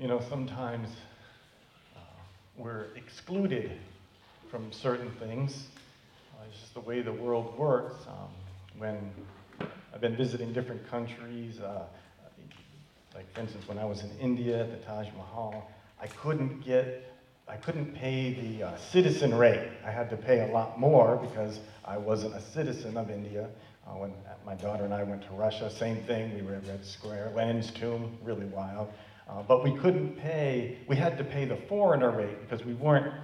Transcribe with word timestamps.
you 0.00 0.08
know, 0.08 0.20
sometimes 0.30 0.88
uh, 1.94 2.00
we're 2.56 2.86
excluded 2.96 3.70
from 4.50 4.72
certain 4.72 5.10
things. 5.20 5.66
Uh, 6.32 6.44
it's 6.48 6.58
just 6.58 6.72
the 6.72 6.80
way 6.80 7.02
the 7.02 7.12
world 7.12 7.56
works. 7.58 7.96
Um, 8.08 8.30
when 8.78 9.12
I've 9.92 10.00
been 10.00 10.16
visiting 10.16 10.54
different 10.54 10.88
countries, 10.88 11.60
uh, 11.60 11.82
like 13.14 13.30
for 13.34 13.40
instance, 13.42 13.68
when 13.68 13.78
I 13.78 13.84
was 13.84 14.02
in 14.02 14.10
India 14.18 14.62
at 14.62 14.70
the 14.70 14.78
Taj 14.86 15.08
Mahal, 15.18 15.70
I 16.00 16.06
couldn't 16.06 16.64
get, 16.64 17.12
I 17.46 17.56
couldn't 17.56 17.94
pay 17.94 18.32
the 18.32 18.68
uh, 18.68 18.76
citizen 18.78 19.34
rate. 19.34 19.68
I 19.84 19.90
had 19.90 20.08
to 20.08 20.16
pay 20.16 20.48
a 20.48 20.50
lot 20.50 20.80
more 20.80 21.16
because 21.16 21.60
I 21.84 21.98
wasn't 21.98 22.34
a 22.36 22.40
citizen 22.40 22.96
of 22.96 23.10
India. 23.10 23.50
Uh, 23.86 23.98
when 23.98 24.12
my 24.46 24.54
daughter 24.54 24.84
and 24.84 24.94
I 24.94 25.02
went 25.02 25.22
to 25.24 25.32
Russia, 25.34 25.70
same 25.70 26.02
thing. 26.04 26.34
We 26.34 26.40
were 26.40 26.54
at 26.54 26.66
Red 26.66 26.86
Square, 26.86 27.32
Lenin's 27.34 27.70
tomb, 27.70 28.16
really 28.22 28.46
wild. 28.46 28.88
Uh, 29.30 29.42
but 29.42 29.62
we 29.62 29.76
couldn't 29.76 30.16
pay, 30.18 30.78
we 30.88 30.96
had 30.96 31.16
to 31.16 31.22
pay 31.22 31.44
the 31.44 31.56
foreigner 31.68 32.10
rate 32.10 32.40
because 32.40 32.64
we 32.64 32.74
weren't 32.74 33.14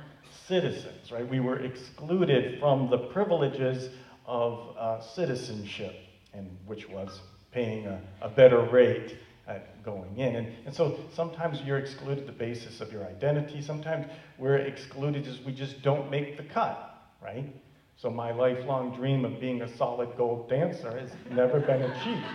citizens, 0.46 1.10
right? 1.10 1.28
We 1.28 1.40
were 1.40 1.58
excluded 1.58 2.60
from 2.60 2.88
the 2.90 2.98
privileges 2.98 3.90
of 4.24 4.76
uh, 4.78 5.00
citizenship, 5.00 5.94
and 6.32 6.56
which 6.66 6.88
was 6.88 7.20
paying 7.50 7.86
a, 7.86 8.00
a 8.22 8.28
better 8.28 8.60
rate 8.60 9.16
at 9.48 9.82
going 9.82 10.16
in. 10.18 10.36
And, 10.36 10.52
and 10.66 10.74
so 10.74 10.98
sometimes 11.12 11.60
you're 11.62 11.78
excluded 11.78 12.26
the 12.26 12.32
basis 12.32 12.80
of 12.80 12.92
your 12.92 13.04
identity. 13.04 13.60
Sometimes 13.60 14.06
we're 14.38 14.58
excluded 14.58 15.24
because 15.24 15.40
we 15.44 15.52
just 15.52 15.82
don't 15.82 16.08
make 16.08 16.36
the 16.36 16.44
cut, 16.44 17.00
right? 17.22 17.52
So 17.96 18.10
my 18.10 18.30
lifelong 18.30 18.94
dream 18.94 19.24
of 19.24 19.40
being 19.40 19.62
a 19.62 19.76
solid 19.76 20.10
gold 20.16 20.48
dancer 20.48 20.96
has 20.98 21.10
never 21.30 21.58
been 21.58 21.82
achieved. 21.82 22.26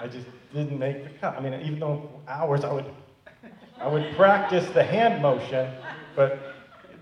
I 0.00 0.06
just 0.06 0.26
didn't 0.52 0.78
make 0.78 1.04
the 1.04 1.10
cut. 1.18 1.36
I 1.36 1.40
mean, 1.40 1.60
even 1.60 1.78
though 1.78 2.08
hours 2.26 2.64
I 2.64 2.72
would, 2.72 2.86
I 3.78 3.86
would 3.86 4.14
practice 4.16 4.68
the 4.70 4.82
hand 4.82 5.22
motion, 5.22 5.74
but 6.16 6.38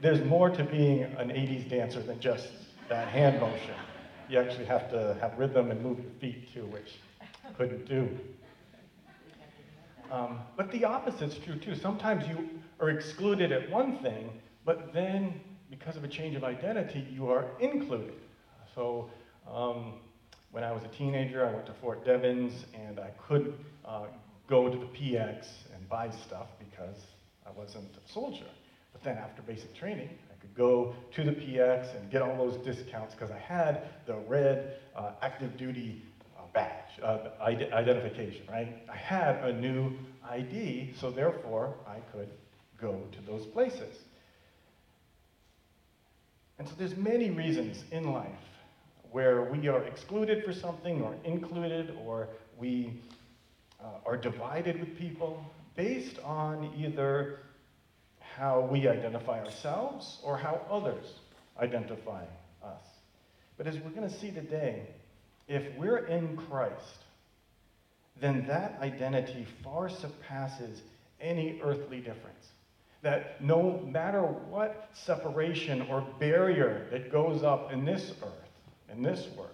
there's 0.01 0.25
more 0.25 0.51
to 0.51 0.65
being 0.65 1.05
an 1.05 1.29
80s 1.29 1.69
dancer 1.69 2.01
than 2.01 2.19
just 2.19 2.49
that 2.89 3.09
hand 3.09 3.41
motion. 3.41 3.75
You 4.29 4.39
actually 4.39 4.67
have 4.67 4.91
to 4.91 5.17
have 5.21 5.39
rhythm 5.39 5.71
and 5.71 5.81
move 5.83 5.99
your 6.01 6.11
feet 6.21 6.53
too, 6.53 6.67
which 6.67 6.99
I 7.21 7.53
couldn't 7.53 7.87
do. 7.89 8.09
Um, 10.11 10.41
but 10.57 10.71
the 10.73 10.85
opposite's 10.85 11.39
true 11.39 11.57
too. 11.57 11.75
Sometimes 11.75 12.27
you 12.29 12.49
are 12.81 12.91
excluded 12.91 13.53
at 13.53 13.71
one 13.71 13.99
thing, 13.99 14.41
but 14.65 14.93
then 14.93 15.41
because 15.71 15.97
of 15.97 16.05
a 16.05 16.09
change 16.09 16.35
of 16.35 16.45
identity, 16.45 17.07
you 17.13 17.31
are 17.31 17.47
included. 17.61 18.15
So 18.75 19.11
um, 19.51 19.95
when 20.51 20.65
I 20.65 20.73
was 20.73 20.83
a 20.83 20.89
teenager, 20.89 21.47
I 21.47 21.53
went 21.53 21.67
to 21.67 21.73
Fort 21.75 22.05
Devens 22.05 22.65
and 22.75 22.99
I 22.99 23.11
could 23.29 23.55
uh, 23.85 24.07
go 24.49 24.69
to 24.69 24.79
the 24.79 24.87
PX 24.87 25.47
and 25.75 25.89
buy 25.89 26.11
stuff 26.11 26.49
because 26.59 26.97
I 27.47 27.51
wasn't 27.51 27.91
a 27.97 28.13
soldier. 28.13 28.47
But 28.93 29.03
then 29.05 29.19
after 29.19 29.43
basic 29.43 29.75
training, 29.75 30.09
I 30.31 30.41
could 30.41 30.55
go 30.55 30.95
to 31.15 31.25
the 31.25 31.33
PX 31.33 31.95
and 31.97 32.11
get 32.11 32.23
all 32.23 32.37
those 32.37 32.57
discounts 32.65 33.15
because 33.15 33.31
I 33.31 33.39
had 33.39 33.83
the 34.07 34.17
red 34.27 34.79
uh, 34.97 35.13
active 35.23 35.57
duty 35.57 36.03
uh, 36.37 36.43
badge, 36.55 36.99
uh, 37.03 37.29
identification, 37.41 38.43
right? 38.51 38.83
I 38.91 38.97
had 38.97 39.37
a 39.45 39.53
new 39.53 39.93
ID, 40.29 40.95
so 40.99 41.11
therefore 41.11 41.75
I 41.87 41.99
could 42.13 42.31
go 42.81 43.03
to 43.13 43.31
those 43.31 43.45
places. 43.47 43.99
And 46.59 46.67
so 46.67 46.75
there's 46.79 46.97
many 46.97 47.31
reasons 47.31 47.85
in 47.93 48.13
life 48.13 48.27
where 49.11 49.45
we 49.45 49.69
are 49.69 49.83
excluded 49.85 50.45
for 50.45 50.53
something 50.53 51.03
or 51.03 51.15
included 51.25 51.97
or 52.05 52.29
we 52.59 53.01
uh, 53.83 53.87
are 54.05 54.17
divided 54.17 54.79
with 54.81 54.99
people 54.99 55.43
based 55.77 56.19
on 56.25 56.73
either 56.77 57.41
how 58.19 58.69
we 58.71 58.89
identify 58.89 59.43
ourselves 59.45 60.19
or 60.23 60.37
how 60.37 60.61
others 60.71 61.15
identify 61.59 62.23
us. 62.63 62.83
But 63.57 63.67
as 63.67 63.77
we're 63.77 63.91
going 63.91 64.09
to 64.09 64.19
see 64.19 64.31
today, 64.31 64.87
if 65.49 65.77
we're 65.77 66.07
in 66.07 66.37
Christ, 66.37 67.05
then 68.21 68.47
that 68.47 68.79
identity 68.81 69.47
far 69.65 69.89
surpasses 69.89 70.83
any 71.21 71.61
earthly 71.63 71.99
difference. 71.99 72.47
That 73.03 73.43
no 73.43 73.81
matter 73.87 74.23
what 74.23 74.89
separation 74.93 75.83
or 75.83 76.07
barrier 76.19 76.87
that 76.91 77.13
goes 77.13 77.43
up 77.43 77.73
in 77.73 77.85
this 77.85 78.13
earth, 78.23 78.48
in 78.91 79.03
this 79.03 79.27
world, 79.37 79.51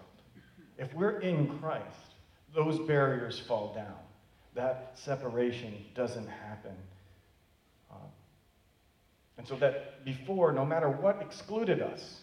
if 0.79 0.93
we're 0.95 1.21
in 1.21 1.59
Christ, 1.59 2.15
those 2.55 2.79
barriers 2.87 3.39
fall 3.39 3.75
down. 3.75 3.97
That 4.55 4.93
separation 4.95 5.75
doesn't 5.95 6.29
happen. 6.29 6.77
Uh, 7.91 7.97
and 9.39 9.47
so 9.47 9.57
that 9.57 10.05
before, 10.05 10.53
no 10.53 10.65
matter 10.65 10.89
what 10.89 11.21
excluded 11.21 11.83
us 11.83 12.21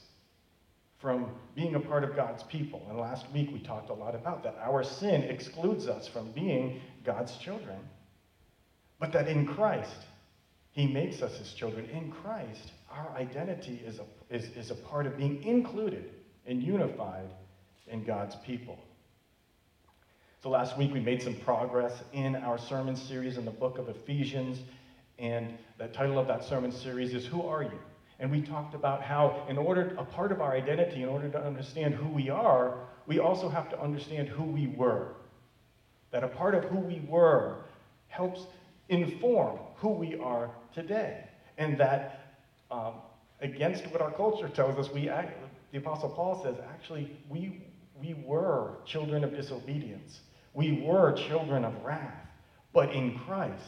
from 1.00 1.32
being 1.56 1.76
a 1.76 1.80
part 1.80 2.04
of 2.04 2.16
God's 2.16 2.44
people, 2.44 2.86
and 2.90 2.98
last 2.98 3.26
week 3.34 3.50
we 3.52 3.60
talked 3.60 3.90
a 3.90 3.94
lot 3.94 4.16
about 4.16 4.44
that, 4.44 4.58
our 4.64 4.84
sin 4.84 5.24
excludes 5.24 5.88
us 5.88 6.08
from 6.08 6.32
being 6.32 6.80
God's 7.04 7.36
children. 7.38 7.80
But 9.00 9.12
that 9.14 9.28
in 9.28 9.48
Christ, 9.48 10.06
he 10.72 10.88
makes 10.88 11.22
us 11.22 11.38
his 11.38 11.54
children. 11.54 11.90
In 11.90 12.12
Christ, 12.12 12.72
our 12.90 13.12
identity 13.18 13.82
is 13.86 14.00
a, 14.00 14.06
is, 14.34 14.46
is 14.56 14.72
a 14.72 14.76
part 14.76 15.06
of 15.06 15.18
being 15.18 15.44
included 15.44 16.10
and 16.52 16.62
unified 16.62 17.30
in 17.88 18.04
God's 18.04 18.36
people. 18.36 18.78
So 20.44 20.50
last 20.50 20.78
week 20.78 20.94
we 20.94 21.00
made 21.00 21.22
some 21.22 21.36
progress 21.36 22.04
in 22.12 22.36
our 22.36 22.58
sermon 22.58 22.98
series 22.98 23.38
in 23.38 23.46
the 23.46 23.52
book 23.52 23.78
of 23.78 23.88
Ephesians, 23.88 24.60
and 25.18 25.58
the 25.78 25.88
title 25.88 26.20
of 26.20 26.28
that 26.28 26.44
sermon 26.44 26.74
series 26.74 27.14
is 27.14 27.26
Who 27.26 27.42
Are 27.44 27.64
You? 27.64 27.80
And 28.20 28.30
we 28.30 28.42
talked 28.42 28.76
about 28.76 29.02
how, 29.02 29.46
in 29.48 29.58
order, 29.58 29.96
a 29.98 30.04
part 30.04 30.34
of 30.34 30.42
our 30.42 30.52
identity, 30.52 31.04
in 31.04 31.10
order 31.10 31.30
to 31.30 31.42
understand 31.42 31.94
who 31.94 32.10
we 32.10 32.30
are, 32.30 32.78
we 33.08 33.20
also 33.20 33.48
have 33.48 33.70
to 33.70 33.82
understand 33.82 34.28
who 34.28 34.44
we 34.44 34.68
were. 34.68 35.08
That 36.12 36.24
a 36.24 36.28
part 36.28 36.54
of 36.54 36.66
who 36.66 36.80
we 36.80 37.02
were 37.08 37.64
helps 38.10 38.46
inform 38.90 39.58
who 39.76 39.90
we 39.90 40.20
are 40.20 40.52
today. 40.74 41.24
And 41.58 41.78
that, 41.78 42.36
um, 42.70 42.96
against 43.40 43.88
what 43.88 44.02
our 44.02 44.12
culture 44.12 44.50
tells 44.50 44.78
us, 44.78 44.94
we 44.94 45.08
act, 45.08 45.41
the 45.72 45.78
Apostle 45.78 46.10
Paul 46.10 46.42
says, 46.44 46.56
actually, 46.74 47.18
we, 47.30 47.64
we 48.00 48.14
were 48.26 48.78
children 48.86 49.24
of 49.24 49.32
disobedience. 49.32 50.20
We 50.54 50.84
were 50.86 51.14
children 51.14 51.64
of 51.64 51.74
wrath. 51.84 52.28
But 52.74 52.92
in 52.92 53.20
Christ, 53.20 53.64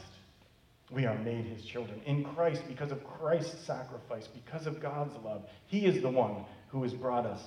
we 0.92 1.06
are 1.06 1.18
made 1.18 1.46
his 1.46 1.66
children. 1.66 2.02
In 2.06 2.24
Christ, 2.24 2.64
because 2.68 2.92
of 2.92 3.04
Christ's 3.06 3.66
sacrifice, 3.66 4.28
because 4.28 4.68
of 4.68 4.82
God's 4.82 5.16
love, 5.24 5.46
he 5.68 5.86
is 5.86 6.02
the 6.02 6.10
one 6.10 6.46
who 6.68 6.84
has 6.84 6.94
brought 6.94 7.26
us 7.26 7.42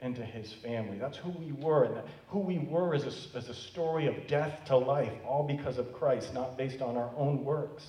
into 0.00 0.24
his 0.24 0.52
family. 0.62 0.98
That's 0.98 1.16
who 1.16 1.30
we 1.30 1.52
were. 1.52 1.84
And 1.84 2.02
who 2.28 2.38
we 2.38 2.58
were 2.58 2.94
is 2.94 3.04
a, 3.04 3.38
is 3.38 3.48
a 3.48 3.54
story 3.54 4.06
of 4.06 4.26
death 4.26 4.64
to 4.66 4.76
life, 4.76 5.12
all 5.26 5.46
because 5.46 5.76
of 5.76 5.92
Christ, 5.92 6.32
not 6.32 6.56
based 6.56 6.80
on 6.80 6.96
our 6.96 7.10
own 7.16 7.44
works. 7.44 7.84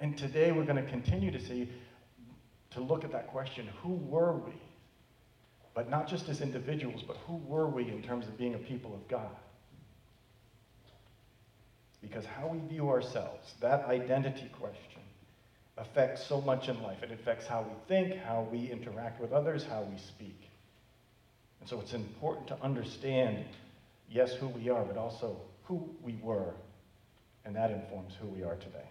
And 0.00 0.18
today 0.18 0.52
we're 0.52 0.64
going 0.64 0.84
to 0.84 0.90
continue 0.90 1.30
to 1.30 1.40
see, 1.40 1.70
to 2.72 2.80
look 2.80 3.04
at 3.04 3.12
that 3.12 3.28
question 3.28 3.68
who 3.82 3.94
were 3.94 4.36
we? 4.36 4.52
But 5.74 5.90
not 5.90 6.08
just 6.08 6.28
as 6.28 6.40
individuals, 6.40 7.02
but 7.06 7.16
who 7.26 7.36
were 7.46 7.66
we 7.68 7.88
in 7.88 8.02
terms 8.02 8.26
of 8.26 8.38
being 8.38 8.54
a 8.54 8.58
people 8.58 8.94
of 8.94 9.06
God? 9.08 9.36
Because 12.00 12.24
how 12.24 12.46
we 12.46 12.60
view 12.68 12.90
ourselves, 12.90 13.54
that 13.60 13.86
identity 13.86 14.48
question, 14.58 15.02
affects 15.76 16.24
so 16.24 16.40
much 16.40 16.68
in 16.68 16.80
life. 16.82 17.02
It 17.02 17.10
affects 17.10 17.46
how 17.46 17.62
we 17.62 17.74
think, 17.88 18.16
how 18.22 18.46
we 18.52 18.70
interact 18.70 19.20
with 19.20 19.32
others, 19.32 19.64
how 19.64 19.82
we 19.82 19.98
speak. 19.98 20.48
And 21.60 21.68
so 21.68 21.80
it's 21.80 21.94
important 21.94 22.46
to 22.48 22.62
understand, 22.62 23.44
yes, 24.08 24.34
who 24.34 24.48
we 24.48 24.68
are, 24.68 24.84
but 24.84 24.96
also 24.96 25.40
who 25.64 25.88
we 26.02 26.18
were. 26.22 26.52
And 27.44 27.56
that 27.56 27.70
informs 27.70 28.14
who 28.20 28.28
we 28.28 28.44
are 28.44 28.56
today. 28.56 28.88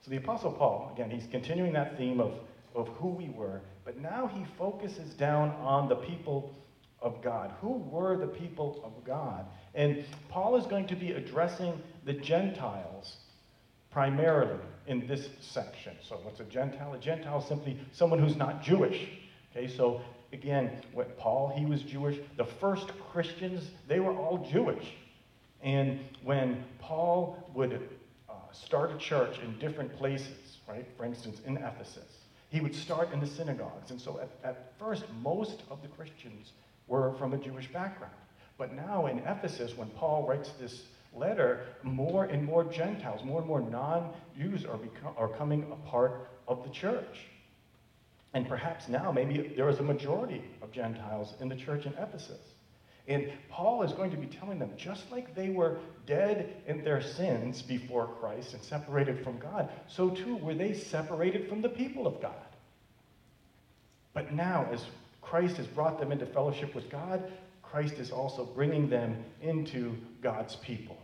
So 0.00 0.10
the 0.10 0.16
Apostle 0.16 0.52
Paul, 0.52 0.90
again, 0.94 1.10
he's 1.10 1.26
continuing 1.30 1.72
that 1.74 1.98
theme 1.98 2.20
of, 2.20 2.32
of 2.74 2.88
who 2.88 3.08
we 3.08 3.28
were, 3.30 3.60
but 3.84 3.98
now 3.98 4.26
he 4.26 4.44
focuses 4.56 5.14
down 5.14 5.50
on 5.60 5.88
the 5.88 5.96
people 5.96 6.54
of 7.00 7.22
God. 7.22 7.52
Who 7.60 7.78
were 7.90 8.16
the 8.16 8.26
people 8.26 8.80
of 8.84 9.04
God? 9.04 9.46
And 9.74 10.04
Paul 10.28 10.56
is 10.56 10.66
going 10.66 10.86
to 10.88 10.96
be 10.96 11.12
addressing 11.12 11.80
the 12.04 12.12
Gentiles 12.12 13.16
primarily 13.90 14.60
in 14.86 15.06
this 15.06 15.28
section. 15.40 15.94
So, 16.08 16.16
what's 16.22 16.40
a 16.40 16.44
Gentile? 16.44 16.94
A 16.94 16.98
Gentile 16.98 17.40
is 17.40 17.46
simply 17.46 17.78
someone 17.92 18.18
who's 18.18 18.36
not 18.36 18.62
Jewish. 18.62 19.08
Okay, 19.50 19.68
so 19.68 20.00
again, 20.32 20.70
what 20.92 21.18
Paul, 21.18 21.52
he 21.56 21.66
was 21.66 21.82
Jewish. 21.82 22.18
The 22.36 22.44
first 22.44 22.90
Christians, 23.12 23.70
they 23.88 24.00
were 24.00 24.12
all 24.12 24.48
Jewish. 24.50 24.94
And 25.62 26.00
when 26.24 26.64
Paul 26.78 27.50
would 27.54 27.88
uh, 28.28 28.32
start 28.52 28.92
a 28.92 28.98
church 28.98 29.38
in 29.38 29.58
different 29.58 29.96
places, 29.96 30.58
right, 30.66 30.86
for 30.96 31.04
instance, 31.04 31.40
in 31.46 31.56
Ephesus, 31.58 32.11
he 32.52 32.60
would 32.60 32.74
start 32.74 33.10
in 33.14 33.18
the 33.20 33.26
synagogues. 33.26 33.90
And 33.90 33.98
so 33.98 34.20
at, 34.20 34.28
at 34.44 34.74
first, 34.78 35.04
most 35.22 35.62
of 35.70 35.80
the 35.80 35.88
Christians 35.88 36.52
were 36.86 37.14
from 37.14 37.32
a 37.32 37.38
Jewish 37.38 37.66
background. 37.72 38.12
But 38.58 38.74
now 38.74 39.06
in 39.06 39.20
Ephesus, 39.20 39.74
when 39.74 39.88
Paul 39.88 40.26
writes 40.28 40.50
this 40.60 40.82
letter, 41.14 41.64
more 41.82 42.26
and 42.26 42.44
more 42.44 42.64
Gentiles, 42.64 43.24
more 43.24 43.38
and 43.38 43.48
more 43.48 43.62
non 43.62 44.12
Jews 44.38 44.66
are, 44.66 44.76
become, 44.76 45.14
are 45.16 45.28
coming 45.28 45.66
a 45.72 45.88
part 45.88 46.28
of 46.46 46.62
the 46.62 46.68
church. 46.68 47.20
And 48.34 48.46
perhaps 48.46 48.86
now, 48.86 49.10
maybe 49.10 49.54
there 49.56 49.70
is 49.70 49.78
a 49.78 49.82
majority 49.82 50.42
of 50.60 50.72
Gentiles 50.72 51.32
in 51.40 51.48
the 51.48 51.56
church 51.56 51.86
in 51.86 51.94
Ephesus. 51.94 52.51
And 53.08 53.32
Paul 53.48 53.82
is 53.82 53.92
going 53.92 54.12
to 54.12 54.16
be 54.16 54.26
telling 54.26 54.58
them 54.58 54.70
just 54.76 55.10
like 55.10 55.34
they 55.34 55.50
were 55.50 55.78
dead 56.06 56.62
in 56.66 56.84
their 56.84 57.02
sins 57.02 57.60
before 57.60 58.06
Christ 58.20 58.54
and 58.54 58.62
separated 58.62 59.24
from 59.24 59.38
God, 59.38 59.68
so 59.88 60.10
too 60.10 60.36
were 60.36 60.54
they 60.54 60.72
separated 60.72 61.48
from 61.48 61.62
the 61.62 61.68
people 61.68 62.06
of 62.06 62.20
God. 62.22 62.32
But 64.14 64.32
now, 64.32 64.68
as 64.72 64.84
Christ 65.20 65.56
has 65.56 65.66
brought 65.66 65.98
them 65.98 66.12
into 66.12 66.26
fellowship 66.26 66.74
with 66.74 66.90
God, 66.90 67.32
Christ 67.62 67.94
is 67.94 68.10
also 68.10 68.44
bringing 68.44 68.88
them 68.88 69.16
into 69.40 69.96
God's 70.20 70.56
people. 70.56 70.98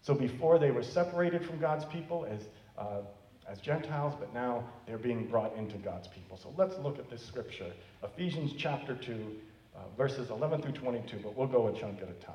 So 0.00 0.14
before 0.14 0.58
they 0.58 0.70
were 0.70 0.82
separated 0.82 1.44
from 1.44 1.58
God's 1.58 1.84
people 1.84 2.26
as, 2.30 2.48
uh, 2.78 3.02
as 3.46 3.60
Gentiles, 3.60 4.14
but 4.18 4.32
now 4.32 4.64
they're 4.86 4.96
being 4.96 5.26
brought 5.26 5.54
into 5.56 5.76
God's 5.76 6.08
people. 6.08 6.38
So 6.38 6.54
let's 6.56 6.78
look 6.78 6.98
at 6.98 7.10
this 7.10 7.24
scripture 7.24 7.70
Ephesians 8.02 8.54
chapter 8.56 8.94
2, 8.94 9.36
uh, 9.78 9.96
verses 9.96 10.30
11 10.30 10.62
through 10.62 10.72
22, 10.72 11.18
but 11.22 11.36
we'll 11.36 11.46
go 11.46 11.68
a 11.68 11.72
chunk 11.72 12.02
at 12.02 12.08
a 12.08 12.24
time. 12.24 12.34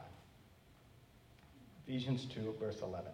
Ephesians 1.86 2.25
2, 2.34 2.56
verse 2.60 2.81
11. 2.81 3.12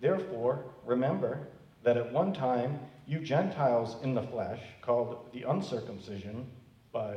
Therefore, 0.00 0.64
remember 0.84 1.46
that 1.84 1.96
at 1.96 2.12
one 2.12 2.32
time 2.32 2.78
you 3.06 3.20
Gentiles 3.20 3.96
in 4.02 4.14
the 4.14 4.22
flesh, 4.22 4.60
called 4.82 5.28
the 5.32 5.42
uncircumcision 5.42 6.46
by 6.92 7.16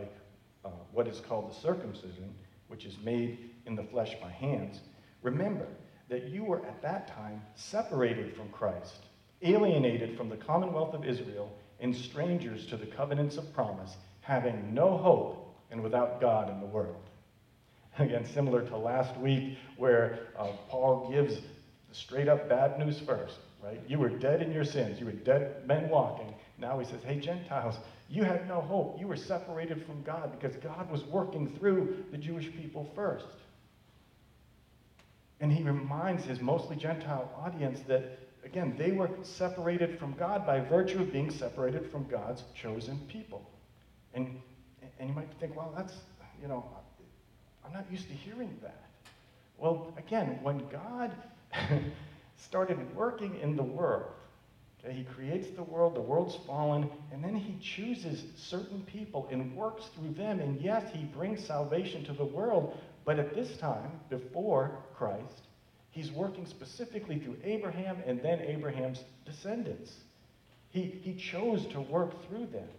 uh, 0.63 0.69
what 0.91 1.07
is 1.07 1.19
called 1.19 1.51
the 1.51 1.55
circumcision, 1.55 2.33
which 2.67 2.85
is 2.85 2.97
made 3.03 3.49
in 3.65 3.75
the 3.75 3.83
flesh 3.83 4.15
by 4.21 4.29
hands, 4.29 4.79
remember 5.23 5.67
that 6.09 6.25
you 6.25 6.43
were 6.43 6.65
at 6.65 6.81
that 6.81 7.07
time 7.07 7.41
separated 7.55 8.35
from 8.35 8.49
Christ, 8.49 9.05
alienated 9.41 10.15
from 10.17 10.29
the 10.29 10.37
commonwealth 10.37 10.93
of 10.93 11.05
Israel, 11.05 11.51
and 11.79 11.95
strangers 11.95 12.67
to 12.67 12.77
the 12.77 12.85
covenants 12.85 13.37
of 13.37 13.53
promise, 13.53 13.97
having 14.21 14.73
no 14.73 14.97
hope 14.97 15.40
and 15.71 15.81
without 15.81 16.21
God 16.21 16.49
in 16.49 16.59
the 16.59 16.65
world. 16.65 17.01
Again, 17.99 18.25
similar 18.25 18.61
to 18.67 18.77
last 18.77 19.17
week, 19.17 19.57
where 19.77 20.19
uh, 20.37 20.47
Paul 20.69 21.09
gives 21.11 21.39
straight 21.91 22.27
up 22.27 22.47
bad 22.47 22.79
news 22.79 22.99
first, 22.99 23.37
right? 23.63 23.79
You 23.87 23.99
were 23.99 24.09
dead 24.09 24.41
in 24.41 24.51
your 24.51 24.65
sins, 24.65 24.99
you 24.99 25.05
were 25.05 25.11
dead 25.11 25.67
men 25.67 25.89
walking. 25.89 26.33
Now 26.57 26.77
he 26.79 26.85
says, 26.85 27.01
hey, 27.03 27.19
Gentiles, 27.19 27.77
you 28.09 28.23
had 28.23 28.47
no 28.47 28.61
hope. 28.61 28.99
You 28.99 29.07
were 29.07 29.15
separated 29.15 29.85
from 29.85 30.03
God 30.03 30.37
because 30.37 30.55
God 30.57 30.91
was 30.91 31.03
working 31.05 31.47
through 31.57 32.05
the 32.11 32.17
Jewish 32.17 32.51
people 32.53 32.91
first. 32.93 33.25
And 35.39 35.51
he 35.51 35.63
reminds 35.63 36.23
his 36.25 36.39
mostly 36.39 36.75
Gentile 36.75 37.31
audience 37.35 37.79
that, 37.87 38.19
again, 38.45 38.75
they 38.77 38.91
were 38.91 39.09
separated 39.23 39.97
from 39.97 40.13
God 40.13 40.45
by 40.45 40.59
virtue 40.59 40.99
of 40.99 41.11
being 41.11 41.31
separated 41.31 41.89
from 41.89 42.07
God's 42.07 42.43
chosen 42.53 42.99
people. 43.07 43.49
And, 44.13 44.39
and 45.01 45.09
you 45.09 45.15
might 45.15 45.29
think, 45.39 45.55
well, 45.55 45.73
that's, 45.75 45.93
you 46.39 46.47
know, 46.47 46.63
I'm 47.65 47.73
not 47.73 47.91
used 47.91 48.07
to 48.07 48.13
hearing 48.13 48.55
that. 48.61 48.85
Well, 49.57 49.91
again, 49.97 50.37
when 50.43 50.61
God 50.69 51.11
started 52.37 52.95
working 52.95 53.39
in 53.39 53.55
the 53.55 53.63
world, 53.63 54.11
okay, 54.79 54.93
he 54.93 55.03
creates 55.03 55.47
the 55.55 55.63
world, 55.63 55.95
the 55.95 56.01
world's 56.01 56.37
fallen, 56.45 56.87
and 57.11 57.23
then 57.23 57.35
he 57.35 57.57
chooses 57.59 58.23
certain 58.37 58.83
people 58.83 59.27
and 59.31 59.55
works 59.55 59.85
through 59.95 60.13
them. 60.13 60.39
And 60.39 60.61
yes, 60.61 60.83
he 60.93 61.03
brings 61.05 61.43
salvation 61.43 62.03
to 62.05 62.13
the 62.13 62.25
world, 62.25 62.77
but 63.03 63.17
at 63.17 63.33
this 63.33 63.57
time, 63.57 63.89
before 64.07 64.77
Christ, 64.95 65.47
he's 65.89 66.11
working 66.11 66.45
specifically 66.45 67.17
through 67.17 67.37
Abraham 67.43 67.97
and 68.05 68.21
then 68.21 68.39
Abraham's 68.41 69.03
descendants. 69.25 69.91
He, 70.69 70.83
he 70.83 71.15
chose 71.15 71.65
to 71.67 71.81
work 71.81 72.27
through 72.27 72.45
them. 72.47 72.69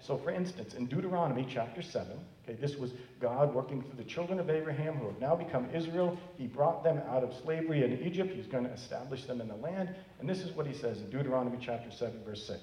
So, 0.00 0.18
for 0.18 0.30
instance, 0.30 0.74
in 0.74 0.86
Deuteronomy 0.86 1.46
chapter 1.48 1.80
7, 1.80 2.12
okay, 2.44 2.58
this 2.60 2.76
was 2.76 2.92
God 3.20 3.54
working 3.54 3.82
through 3.82 3.96
the 3.96 4.04
children 4.04 4.38
of 4.38 4.50
Abraham 4.50 4.94
who 4.94 5.06
have 5.06 5.20
now 5.20 5.34
become 5.34 5.68
Israel. 5.74 6.18
He 6.36 6.46
brought 6.46 6.84
them 6.84 7.00
out 7.08 7.24
of 7.24 7.34
slavery 7.42 7.84
in 7.84 8.02
Egypt. 8.02 8.34
He's 8.34 8.46
going 8.46 8.64
to 8.64 8.72
establish 8.72 9.24
them 9.24 9.40
in 9.40 9.48
the 9.48 9.56
land. 9.56 9.94
And 10.18 10.28
this 10.28 10.40
is 10.40 10.52
what 10.52 10.66
he 10.66 10.74
says 10.74 10.98
in 10.98 11.10
Deuteronomy 11.10 11.58
chapter 11.60 11.90
7, 11.90 12.22
verse 12.24 12.46
6. 12.46 12.60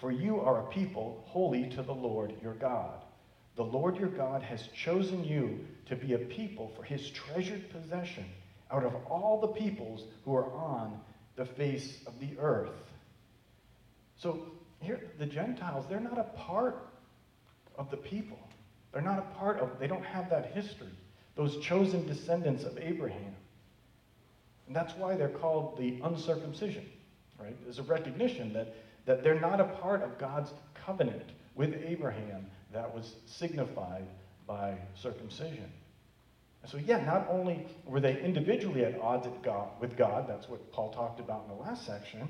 For 0.00 0.10
you 0.10 0.40
are 0.40 0.60
a 0.60 0.72
people 0.72 1.22
holy 1.26 1.68
to 1.70 1.82
the 1.82 1.94
Lord 1.94 2.34
your 2.42 2.54
God. 2.54 3.04
The 3.56 3.64
Lord 3.64 3.96
your 3.96 4.08
God 4.08 4.42
has 4.42 4.66
chosen 4.74 5.24
you 5.24 5.60
to 5.86 5.94
be 5.94 6.14
a 6.14 6.18
people 6.18 6.72
for 6.76 6.82
his 6.82 7.10
treasured 7.10 7.70
possession 7.70 8.24
out 8.70 8.84
of 8.84 8.94
all 9.06 9.40
the 9.40 9.48
peoples 9.48 10.02
who 10.24 10.34
are 10.34 10.52
on 10.52 11.00
the 11.36 11.44
face 11.44 11.98
of 12.06 12.18
the 12.18 12.30
earth. 12.40 12.92
So 14.16 14.46
here, 14.84 15.00
the 15.18 15.26
Gentiles, 15.26 15.86
they're 15.88 16.00
not 16.00 16.18
a 16.18 16.24
part 16.36 16.88
of 17.76 17.90
the 17.90 17.96
people. 17.96 18.38
They're 18.92 19.02
not 19.02 19.18
a 19.18 19.38
part 19.38 19.58
of, 19.58 19.78
they 19.80 19.88
don't 19.88 20.04
have 20.04 20.30
that 20.30 20.52
history, 20.52 20.92
those 21.34 21.58
chosen 21.58 22.06
descendants 22.06 22.62
of 22.64 22.78
Abraham. 22.78 23.34
And 24.66 24.76
that's 24.76 24.94
why 24.94 25.16
they're 25.16 25.28
called 25.28 25.76
the 25.76 25.98
uncircumcision, 26.04 26.86
right? 27.40 27.56
There's 27.64 27.80
a 27.80 27.82
recognition 27.82 28.52
that, 28.52 28.74
that 29.04 29.24
they're 29.24 29.40
not 29.40 29.60
a 29.60 29.64
part 29.64 30.02
of 30.02 30.16
God's 30.18 30.52
covenant 30.86 31.30
with 31.54 31.74
Abraham 31.84 32.46
that 32.72 32.94
was 32.94 33.14
signified 33.26 34.06
by 34.46 34.76
circumcision. 34.94 35.70
And 36.62 36.70
so, 36.70 36.78
yeah, 36.78 37.04
not 37.04 37.26
only 37.28 37.66
were 37.84 38.00
they 38.00 38.22
individually 38.22 38.84
at 38.84 38.98
odds 39.00 39.26
at 39.26 39.42
God, 39.42 39.68
with 39.80 39.96
God, 39.96 40.26
that's 40.28 40.48
what 40.48 40.72
Paul 40.72 40.92
talked 40.92 41.20
about 41.20 41.44
in 41.48 41.56
the 41.56 41.62
last 41.62 41.84
section, 41.84 42.28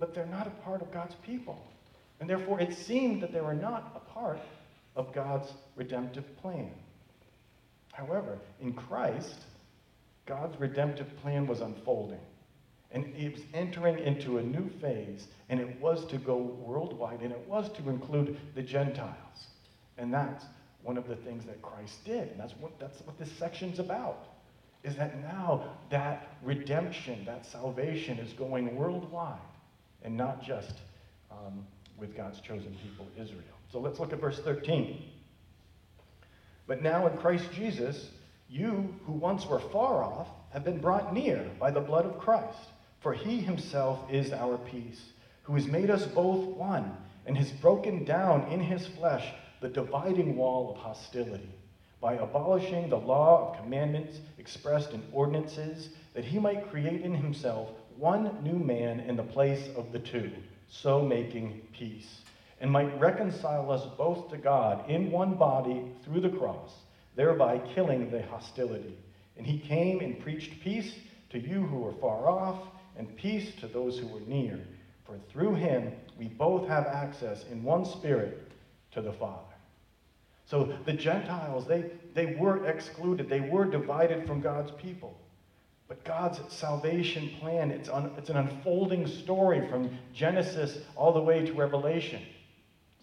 but 0.00 0.14
they're 0.14 0.26
not 0.26 0.46
a 0.46 0.62
part 0.62 0.80
of 0.80 0.90
God's 0.90 1.14
people. 1.26 1.62
And 2.18 2.28
therefore, 2.28 2.60
it 2.60 2.74
seemed 2.74 3.22
that 3.22 3.32
they 3.32 3.40
were 3.40 3.54
not 3.54 3.92
a 3.94 4.12
part 4.12 4.40
of 4.96 5.14
God's 5.14 5.52
redemptive 5.76 6.24
plan. 6.38 6.72
However, 7.92 8.38
in 8.60 8.72
Christ, 8.72 9.36
God's 10.26 10.58
redemptive 10.58 11.14
plan 11.22 11.46
was 11.46 11.60
unfolding. 11.60 12.20
And 12.92 13.14
it 13.14 13.32
was 13.32 13.42
entering 13.54 13.98
into 13.98 14.38
a 14.38 14.42
new 14.42 14.68
phase, 14.80 15.28
and 15.48 15.60
it 15.60 15.80
was 15.80 16.04
to 16.06 16.18
go 16.18 16.36
worldwide, 16.36 17.20
and 17.20 17.30
it 17.30 17.46
was 17.46 17.70
to 17.76 17.88
include 17.88 18.36
the 18.54 18.62
Gentiles. 18.62 19.46
And 19.96 20.12
that's 20.12 20.44
one 20.82 20.96
of 20.96 21.06
the 21.06 21.16
things 21.16 21.44
that 21.44 21.62
Christ 21.62 22.04
did. 22.04 22.28
And 22.30 22.40
that's 22.40 22.54
what, 22.58 22.78
that's 22.80 23.00
what 23.02 23.18
this 23.18 23.30
section's 23.38 23.78
about. 23.78 24.26
Is 24.82 24.96
that 24.96 25.20
now 25.20 25.76
that 25.90 26.36
redemption, 26.42 27.24
that 27.26 27.44
salvation 27.46 28.18
is 28.18 28.32
going 28.32 28.74
worldwide 28.74 29.38
and 30.02 30.16
not 30.16 30.42
just 30.42 30.74
um, 31.30 31.66
with 31.98 32.16
God's 32.16 32.40
chosen 32.40 32.76
people, 32.82 33.06
Israel. 33.18 33.42
So 33.72 33.78
let's 33.78 34.00
look 34.00 34.12
at 34.12 34.20
verse 34.20 34.38
13. 34.40 35.02
But 36.66 36.82
now 36.82 37.06
in 37.06 37.16
Christ 37.18 37.46
Jesus, 37.52 38.10
you 38.48 38.94
who 39.06 39.12
once 39.12 39.46
were 39.46 39.60
far 39.60 40.02
off 40.02 40.28
have 40.52 40.64
been 40.64 40.80
brought 40.80 41.14
near 41.14 41.48
by 41.58 41.70
the 41.70 41.80
blood 41.80 42.04
of 42.04 42.18
Christ. 42.18 42.58
For 43.00 43.12
he 43.14 43.40
himself 43.40 44.00
is 44.10 44.32
our 44.32 44.58
peace, 44.58 45.00
who 45.42 45.54
has 45.54 45.66
made 45.66 45.90
us 45.90 46.06
both 46.06 46.44
one, 46.56 46.96
and 47.26 47.36
has 47.36 47.50
broken 47.50 48.04
down 48.04 48.50
in 48.50 48.60
his 48.60 48.86
flesh 48.88 49.26
the 49.60 49.68
dividing 49.68 50.36
wall 50.36 50.70
of 50.70 50.76
hostility, 50.76 51.48
by 52.00 52.14
abolishing 52.14 52.88
the 52.88 52.96
law 52.96 53.50
of 53.50 53.62
commandments 53.62 54.18
expressed 54.38 54.92
in 54.92 55.02
ordinances, 55.12 55.90
that 56.14 56.24
he 56.24 56.38
might 56.38 56.70
create 56.70 57.02
in 57.02 57.14
himself 57.14 57.68
one 58.00 58.42
new 58.42 58.58
man 58.58 59.00
in 59.00 59.14
the 59.14 59.22
place 59.22 59.68
of 59.76 59.92
the 59.92 59.98
two, 59.98 60.32
so 60.68 61.02
making 61.02 61.60
peace, 61.72 62.22
and 62.58 62.70
might 62.70 62.98
reconcile 62.98 63.70
us 63.70 63.84
both 63.98 64.30
to 64.30 64.38
God 64.38 64.88
in 64.88 65.10
one 65.10 65.34
body 65.34 65.84
through 66.02 66.22
the 66.22 66.30
cross, 66.30 66.72
thereby 67.14 67.58
killing 67.74 68.10
the 68.10 68.22
hostility. 68.22 68.96
And 69.36 69.46
he 69.46 69.58
came 69.58 70.00
and 70.00 70.18
preached 70.18 70.60
peace 70.60 70.94
to 71.28 71.38
you 71.38 71.62
who 71.66 71.78
were 71.78 71.92
far 71.92 72.28
off, 72.28 72.58
and 72.96 73.16
peace 73.16 73.54
to 73.60 73.66
those 73.66 73.98
who 73.98 74.06
were 74.06 74.20
near. 74.20 74.58
For 75.04 75.18
through 75.30 75.56
him 75.56 75.92
we 76.18 76.28
both 76.28 76.66
have 76.68 76.86
access 76.86 77.44
in 77.50 77.62
one 77.62 77.84
spirit 77.84 78.50
to 78.92 79.02
the 79.02 79.12
Father. 79.12 79.44
So 80.46 80.72
the 80.84 80.92
Gentiles, 80.92 81.66
they, 81.66 81.90
they 82.14 82.34
were 82.34 82.66
excluded, 82.66 83.28
they 83.28 83.40
were 83.40 83.66
divided 83.66 84.26
from 84.26 84.40
God's 84.40 84.70
people. 84.72 85.16
But 85.90 86.04
God's 86.04 86.40
salvation 86.54 87.30
plan, 87.40 87.72
it's, 87.72 87.88
un, 87.88 88.12
it's 88.16 88.30
an 88.30 88.36
unfolding 88.36 89.08
story 89.08 89.68
from 89.68 89.98
Genesis 90.14 90.78
all 90.94 91.12
the 91.12 91.20
way 91.20 91.44
to 91.44 91.52
Revelation. 91.52 92.22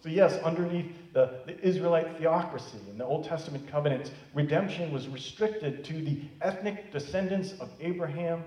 So, 0.02 0.08
yes, 0.08 0.42
underneath 0.42 0.90
the, 1.12 1.40
the 1.44 1.60
Israelite 1.60 2.16
theocracy 2.16 2.78
and 2.88 2.98
the 2.98 3.04
Old 3.04 3.26
Testament 3.26 3.68
covenants, 3.70 4.10
redemption 4.32 4.90
was 4.90 5.06
restricted 5.06 5.84
to 5.84 6.00
the 6.00 6.22
ethnic 6.40 6.90
descendants 6.90 7.52
of 7.60 7.68
Abraham 7.78 8.42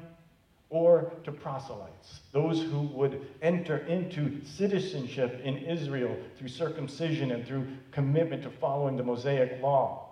or 0.71 1.13
to 1.23 1.31
proselytes, 1.31 2.21
those 2.31 2.63
who 2.63 2.81
would 2.95 3.27
enter 3.43 3.77
into 3.85 4.43
citizenship 4.43 5.39
in 5.43 5.57
Israel 5.57 6.17
through 6.39 6.47
circumcision 6.47 7.29
and 7.29 7.45
through 7.45 7.67
commitment 7.91 8.41
to 8.41 8.49
following 8.49 8.97
the 8.97 9.03
Mosaic 9.03 9.61
law. 9.61 10.07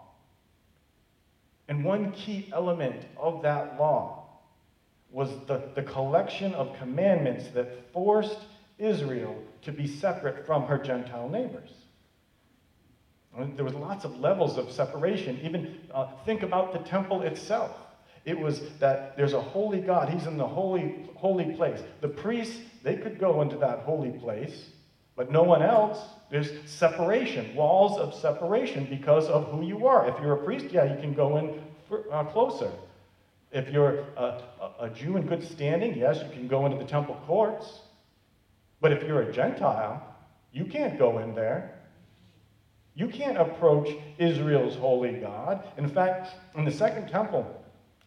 And 1.68 1.84
one 1.84 2.12
key 2.12 2.50
element 2.54 3.06
of 3.18 3.42
that 3.42 3.80
law 3.80 4.19
was 5.12 5.30
the, 5.48 5.70
the 5.76 5.84
collection 5.84 6.54
of 6.54 6.78
commandments 6.78 7.48
that 7.54 7.92
forced 7.92 8.40
Israel 8.78 9.36
to 9.64 9.72
be 9.72 9.88
separate 9.88 10.46
from 10.46 10.66
her 10.66 10.78
Gentile 10.78 11.30
neighbors. 11.30 11.72
There 13.56 13.66
was 13.66 13.74
lots 13.74 14.06
of 14.06 14.20
levels 14.20 14.58
of 14.58 14.72
separation. 14.72 15.40
Even 15.44 15.78
uh, 15.94 16.08
think 16.26 16.44
about 16.44 16.74
the 16.74 16.80
temple 16.80 17.22
itself. 17.22 17.72
It 18.26 18.38
was 18.38 18.62
that 18.80 19.16
there's 19.16 19.34
a 19.34 19.42
holy 19.42 19.80
God. 19.80 20.10
He's 20.10 20.28
in 20.28 20.38
the 20.38 20.48
holy, 20.48 21.10
holy 21.16 21.56
place. 21.56 21.80
The 22.02 22.10
priests, 22.10 22.60
they 22.84 22.96
could 22.96 23.18
go 23.18 23.42
into 23.42 23.56
that 23.58 23.80
holy 23.80 24.12
place, 24.12 24.66
but 25.16 25.32
no 25.32 25.44
one 25.44 25.62
else. 25.62 26.00
There's 26.30 26.52
separation, 26.66 27.56
walls 27.56 27.98
of 27.98 28.14
separation 28.14 28.86
because 28.90 29.28
of 29.28 29.48
who 29.52 29.64
you 29.66 29.88
are. 29.88 30.08
If 30.10 30.22
you're 30.22 30.34
a 30.34 30.44
priest, 30.44 30.68
yeah, 30.72 30.94
you 30.94 31.00
can 31.00 31.14
go 31.14 31.38
in 31.38 31.62
for, 31.88 32.12
uh, 32.12 32.26
closer. 32.26 32.72
If 33.52 33.70
you're 33.70 34.06
a, 34.16 34.42
a 34.80 34.90
Jew 34.90 35.18
in 35.18 35.26
good 35.26 35.44
standing, 35.44 35.98
yes, 35.98 36.22
you 36.24 36.30
can 36.30 36.48
go 36.48 36.66
into 36.66 36.78
the 36.78 36.84
temple 36.84 37.20
courts. 37.26 37.80
But 38.82 38.92
if 38.92 39.04
you're 39.04 39.22
a 39.22 39.32
Gentile, 39.32 40.04
you 40.52 40.66
can't 40.66 40.98
go 40.98 41.20
in 41.20 41.34
there. 41.36 41.80
You 42.96 43.08
can't 43.08 43.38
approach 43.38 43.90
Israel's 44.18 44.76
holy 44.76 45.14
God. 45.14 45.64
In 45.78 45.88
fact, 45.88 46.36
in 46.56 46.66
the 46.66 46.72
second 46.72 47.08
temple, 47.08 47.46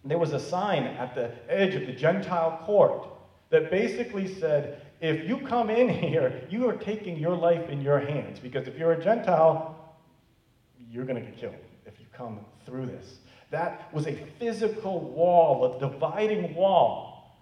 there 0.05 0.19
was 0.19 0.33
a 0.33 0.41
sign 0.41 0.85
at 0.85 1.15
the 1.15 1.31
edge 1.49 1.75
of 1.75 1.87
the 1.87 1.93
Gentile 1.93 2.61
court 2.65 3.09
that 3.51 3.71
basically 3.71 4.33
said, 4.35 4.83
if 5.01 5.29
you 5.29 5.39
come 5.39 5.71
in 5.71 5.89
here, 6.03 6.47
you 6.51 6.69
are 6.69 6.77
taking 6.77 7.17
your 7.19 7.37
life 7.37 7.69
in 7.69 7.81
your 7.81 7.99
hands. 7.99 8.39
Because 8.39 8.69
if 8.69 8.77
you're 8.79 8.93
a 8.93 9.03
Gentile, 9.03 9.97
you're 10.91 11.05
going 11.05 11.23
to 11.23 11.31
get 11.31 11.39
killed 11.39 11.55
if 11.87 11.99
you 12.01 12.07
come 12.13 12.41
through 12.65 12.87
this. 12.87 13.19
That 13.53 13.93
was 13.93 14.07
a 14.07 14.17
physical 14.39 14.99
wall, 14.99 15.77
a 15.77 15.79
dividing 15.79 16.55
wall 16.55 17.37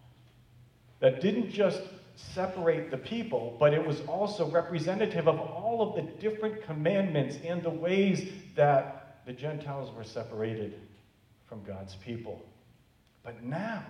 that 0.98 1.20
didn't 1.20 1.50
just 1.50 1.80
separate 2.16 2.90
the 2.90 2.98
people, 2.98 3.56
but 3.60 3.72
it 3.72 3.86
was 3.86 4.00
also 4.02 4.50
representative 4.50 5.28
of 5.28 5.38
all 5.38 5.80
of 5.80 5.94
the 5.94 6.12
different 6.20 6.64
commandments 6.64 7.36
and 7.44 7.62
the 7.62 7.70
ways 7.70 8.28
that 8.56 9.22
the 9.24 9.32
Gentiles 9.32 9.94
were 9.96 10.02
separated 10.02 10.74
from 11.48 11.62
God's 11.62 11.94
people. 11.94 12.42
But 13.22 13.44
now, 13.44 13.84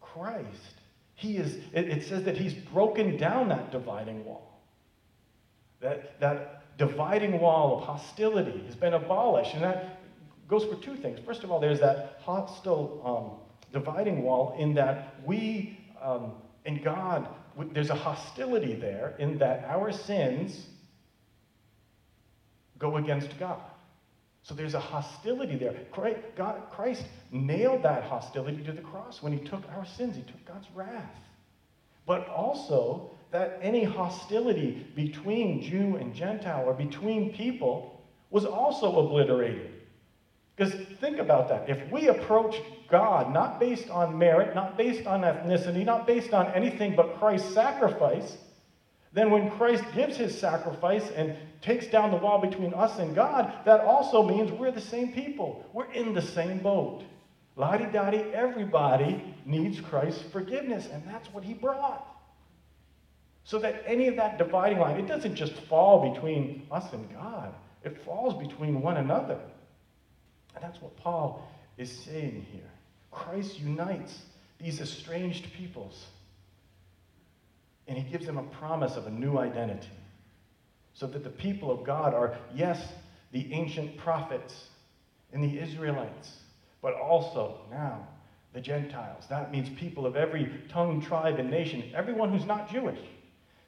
Christ, 0.00 0.74
he 1.16 1.36
is, 1.36 1.56
it, 1.72 1.88
it 1.88 2.04
says 2.04 2.22
that 2.24 2.36
he's 2.36 2.54
broken 2.54 3.16
down 3.16 3.48
that 3.48 3.72
dividing 3.72 4.24
wall. 4.24 4.62
That, 5.80 6.20
that 6.20 6.76
dividing 6.78 7.40
wall 7.40 7.78
of 7.78 7.84
hostility 7.84 8.62
has 8.66 8.76
been 8.76 8.94
abolished. 8.94 9.54
And 9.54 9.64
that 9.64 9.93
goes 10.48 10.64
for 10.64 10.76
two 10.76 10.96
things. 10.96 11.18
First 11.24 11.44
of 11.44 11.50
all, 11.50 11.60
there's 11.60 11.80
that 11.80 12.18
hostile 12.20 13.00
um, 13.04 13.78
dividing 13.78 14.22
wall 14.22 14.56
in 14.58 14.74
that 14.74 15.16
we 15.24 15.78
um, 16.02 16.32
and 16.64 16.82
God, 16.82 17.28
there's 17.72 17.90
a 17.90 17.94
hostility 17.94 18.74
there 18.74 19.14
in 19.18 19.38
that 19.38 19.64
our 19.64 19.92
sins 19.92 20.66
go 22.78 22.96
against 22.96 23.38
God. 23.38 23.60
So 24.42 24.54
there's 24.54 24.74
a 24.74 24.80
hostility 24.80 25.56
there. 25.56 25.74
Christ 25.90 27.04
nailed 27.30 27.82
that 27.82 28.04
hostility 28.04 28.62
to 28.64 28.72
the 28.72 28.82
cross 28.82 29.22
when 29.22 29.32
he 29.32 29.44
took 29.44 29.62
our 29.74 29.86
sins, 29.86 30.16
he 30.16 30.22
took 30.22 30.44
God's 30.46 30.66
wrath. 30.74 31.16
But 32.06 32.28
also 32.28 33.10
that 33.30 33.58
any 33.62 33.84
hostility 33.84 34.86
between 34.94 35.62
Jew 35.62 35.96
and 35.96 36.14
Gentile 36.14 36.64
or 36.66 36.74
between 36.74 37.32
people 37.32 38.02
was 38.30 38.44
also 38.44 39.06
obliterated. 39.06 39.70
Because 40.56 40.74
think 41.00 41.18
about 41.18 41.48
that. 41.48 41.68
If 41.68 41.90
we 41.90 42.08
approach 42.08 42.62
God 42.88 43.32
not 43.32 43.58
based 43.58 43.90
on 43.90 44.16
merit, 44.18 44.54
not 44.54 44.76
based 44.76 45.06
on 45.06 45.22
ethnicity, 45.22 45.84
not 45.84 46.06
based 46.06 46.32
on 46.32 46.52
anything 46.54 46.94
but 46.94 47.18
Christ's 47.18 47.52
sacrifice, 47.52 48.38
then 49.12 49.30
when 49.30 49.50
Christ 49.50 49.84
gives 49.94 50.16
his 50.16 50.38
sacrifice 50.38 51.10
and 51.10 51.36
takes 51.60 51.86
down 51.86 52.10
the 52.10 52.16
wall 52.16 52.40
between 52.40 52.74
us 52.74 52.98
and 52.98 53.14
God, 53.14 53.52
that 53.64 53.80
also 53.80 54.22
means 54.22 54.52
we're 54.52 54.72
the 54.72 54.80
same 54.80 55.12
people. 55.12 55.64
We're 55.72 55.90
in 55.92 56.14
the 56.14 56.22
same 56.22 56.58
boat. 56.58 57.04
Lottie 57.56 57.86
dottie, 57.86 58.24
everybody 58.34 59.36
needs 59.46 59.80
Christ's 59.80 60.22
forgiveness, 60.32 60.88
and 60.92 61.02
that's 61.06 61.32
what 61.32 61.44
he 61.44 61.54
brought. 61.54 62.04
So 63.44 63.58
that 63.60 63.84
any 63.86 64.08
of 64.08 64.16
that 64.16 64.38
dividing 64.38 64.78
line, 64.78 64.96
it 64.96 65.06
doesn't 65.06 65.36
just 65.36 65.52
fall 65.52 66.12
between 66.12 66.66
us 66.70 66.92
and 66.92 67.12
God, 67.12 67.54
it 67.84 68.02
falls 68.04 68.34
between 68.34 68.80
one 68.82 68.96
another. 68.96 69.38
And 70.54 70.62
that's 70.62 70.80
what 70.80 70.96
Paul 70.96 71.48
is 71.76 71.90
saying 71.90 72.46
here. 72.52 72.70
Christ 73.10 73.58
unites 73.60 74.22
these 74.58 74.80
estranged 74.80 75.52
peoples, 75.52 76.06
and 77.86 77.98
he 77.98 78.04
gives 78.10 78.26
them 78.26 78.38
a 78.38 78.42
promise 78.42 78.96
of 78.96 79.06
a 79.06 79.10
new 79.10 79.38
identity 79.38 79.88
so 80.94 81.06
that 81.08 81.24
the 81.24 81.30
people 81.30 81.70
of 81.70 81.84
God 81.84 82.14
are, 82.14 82.36
yes, 82.54 82.80
the 83.32 83.52
ancient 83.52 83.96
prophets 83.96 84.68
and 85.32 85.42
the 85.42 85.58
Israelites, 85.58 86.32
but 86.80 86.94
also 86.94 87.60
now 87.70 88.06
the 88.52 88.60
Gentiles. 88.60 89.24
That 89.28 89.50
means 89.50 89.68
people 89.78 90.06
of 90.06 90.14
every 90.14 90.50
tongue, 90.68 91.02
tribe, 91.02 91.40
and 91.40 91.50
nation, 91.50 91.92
everyone 91.94 92.30
who's 92.30 92.46
not 92.46 92.70
Jewish. 92.70 93.00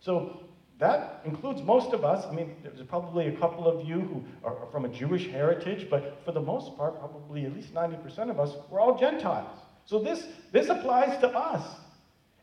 So 0.00 0.40
that 0.78 1.23
includes 1.25 1.62
most 1.62 1.92
of 1.92 2.04
us. 2.04 2.26
I 2.26 2.35
mean, 2.35 2.54
there's 2.62 2.83
probably 2.87 3.28
a 3.28 3.33
couple 3.33 3.66
of 3.66 3.87
you 3.87 4.00
who 4.00 4.25
are 4.45 4.66
from 4.71 4.85
a 4.85 4.88
Jewish 4.88 5.26
heritage, 5.28 5.88
but 5.88 6.21
for 6.25 6.33
the 6.33 6.40
most 6.40 6.76
part, 6.76 6.99
probably 6.99 7.47
at 7.47 7.54
least 7.54 7.73
90% 7.73 8.30
of 8.30 8.38
us, 8.38 8.54
we're 8.68 8.80
all 8.80 8.99
Gentiles. 8.99 9.59
So 9.87 9.99
this, 9.99 10.26
this 10.52 10.68
applies 10.68 11.18
to 11.21 11.28
us. 11.30 11.66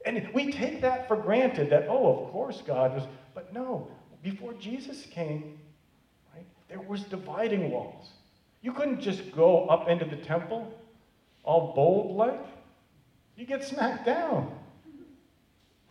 And 0.06 0.28
we 0.34 0.52
take 0.52 0.82
that 0.82 1.08
for 1.08 1.16
granted 1.16 1.70
that, 1.70 1.86
oh, 1.88 2.26
of 2.26 2.32
course 2.32 2.62
God 2.66 2.96
was, 2.96 3.04
but 3.36 3.54
no, 3.54 3.88
before 4.24 4.54
Jesus 4.54 5.06
came, 5.06 5.60
right, 6.34 6.46
there 6.68 6.82
was 6.82 7.04
dividing 7.04 7.70
walls. 7.70 8.10
You 8.62 8.74
couldn't 8.74 9.02
just 9.02 9.32
go 9.34 9.68
up 9.68 9.88
into 9.88 10.06
the 10.06 10.16
temple 10.16 10.74
all 11.44 11.74
bold 11.76 12.16
like. 12.16 12.46
You 13.36 13.46
get 13.46 13.64
smacked 13.64 14.06
down. 14.06 14.58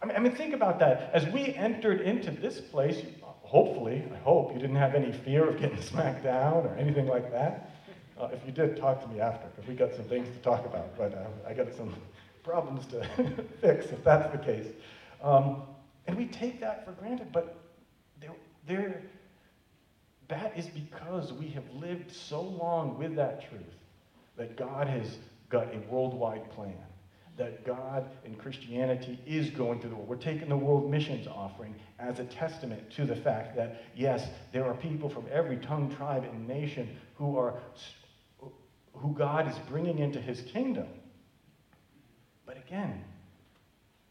I 0.02 0.06
mean, 0.06 0.16
I 0.16 0.20
mean, 0.20 0.34
think 0.34 0.52
about 0.52 0.78
that. 0.80 1.10
As 1.12 1.26
we 1.26 1.54
entered 1.54 2.00
into 2.00 2.30
this 2.30 2.60
place, 2.60 3.02
hopefully, 3.42 4.04
I 4.12 4.18
hope 4.18 4.52
you 4.52 4.58
didn't 4.58 4.76
have 4.76 4.94
any 4.94 5.12
fear 5.12 5.48
of 5.48 5.58
getting 5.60 5.80
smacked 5.80 6.24
down 6.24 6.66
or 6.66 6.74
anything 6.76 7.06
like 7.06 7.30
that. 7.30 7.70
Uh, 8.18 8.28
if 8.32 8.44
you 8.44 8.52
did, 8.52 8.76
talk 8.76 9.00
to 9.02 9.08
me 9.08 9.20
after, 9.20 9.46
because 9.48 9.66
we 9.68 9.74
got 9.74 9.94
some 9.94 10.04
things 10.04 10.28
to 10.28 10.38
talk 10.42 10.64
about. 10.64 10.96
But 10.96 11.14
uh, 11.14 11.28
I 11.48 11.54
got 11.54 11.72
some 11.72 11.94
problems 12.42 12.86
to 12.86 13.04
fix 13.60 13.86
if 13.92 14.02
that's 14.02 14.26
the 14.28 14.38
case. 14.38 14.66
Um, 15.22 15.56
and 16.06 16.16
we 16.16 16.26
take 16.26 16.60
that 16.60 16.84
for 16.84 16.92
granted, 16.92 17.30
but 17.32 17.62
there, 18.66 19.02
that 20.28 20.56
is 20.56 20.68
because 20.68 21.32
we 21.32 21.48
have 21.50 21.68
lived 21.70 22.10
so 22.10 22.40
long 22.40 22.96
with 22.96 23.14
that 23.16 23.48
truth 23.48 23.76
that 24.36 24.56
God 24.56 24.88
has 24.88 25.18
got 25.48 25.72
a 25.74 25.78
worldwide 25.78 26.48
plan. 26.50 26.76
That 27.38 27.64
God 27.64 28.10
and 28.24 28.38
Christianity 28.38 29.18
is 29.26 29.50
going 29.50 29.80
through 29.80 29.90
the 29.90 29.96
world. 29.96 30.08
We're 30.08 30.16
taking 30.16 30.48
the 30.50 30.56
world 30.56 30.90
missions 30.90 31.26
offering 31.26 31.74
as 31.98 32.18
a 32.18 32.24
testament 32.24 32.90
to 32.96 33.06
the 33.06 33.16
fact 33.16 33.56
that, 33.56 33.84
yes, 33.96 34.28
there 34.52 34.66
are 34.66 34.74
people 34.74 35.08
from 35.08 35.24
every 35.32 35.56
tongue, 35.56 35.94
tribe, 35.96 36.24
and 36.24 36.46
nation 36.46 36.96
who 37.14 37.38
are 37.38 37.58
who 38.94 39.14
God 39.14 39.50
is 39.50 39.58
bringing 39.68 39.98
into 39.98 40.20
his 40.20 40.42
kingdom. 40.42 40.86
But 42.44 42.58
again, 42.58 43.02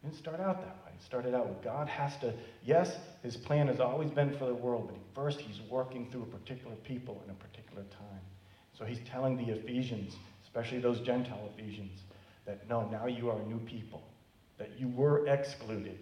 it 0.01 0.08
didn't 0.08 0.18
start 0.18 0.40
out 0.40 0.62
that 0.62 0.78
way 0.84 0.92
It 0.96 1.04
started 1.04 1.34
out 1.34 1.48
with 1.48 1.62
God 1.63 1.88
has 1.88 2.18
to, 2.18 2.34
yes, 2.63 2.98
his 3.24 3.38
plan 3.38 3.68
has 3.68 3.80
always 3.80 4.10
been 4.12 4.36
for 4.38 4.46
the 4.46 4.54
world, 4.54 4.92
but 4.92 4.98
first 5.13 5.40
he's 5.40 5.62
working 5.70 6.10
through 6.10 6.24
a 6.24 6.38
particular 6.38 6.75
people 6.78 7.22
in 7.25 7.32
a 7.32 7.36
particular 7.36 7.84
time. 7.84 8.22
So 8.78 8.86
he's 8.86 9.00
telling 9.10 9.38
the 9.38 9.54
Ephesians, 9.54 10.16
especially 10.44 10.80
those 10.80 11.00
Gentile 11.01 11.50
Ephesians, 11.56 12.01
that 12.45 12.67
no, 12.69 12.88
now 12.89 13.07
you 13.07 13.29
are 13.29 13.39
a 13.39 13.45
new 13.45 13.60
people, 13.60 14.03
that 14.57 14.71
you 14.77 14.88
were 14.89 15.27
excluded, 15.27 16.00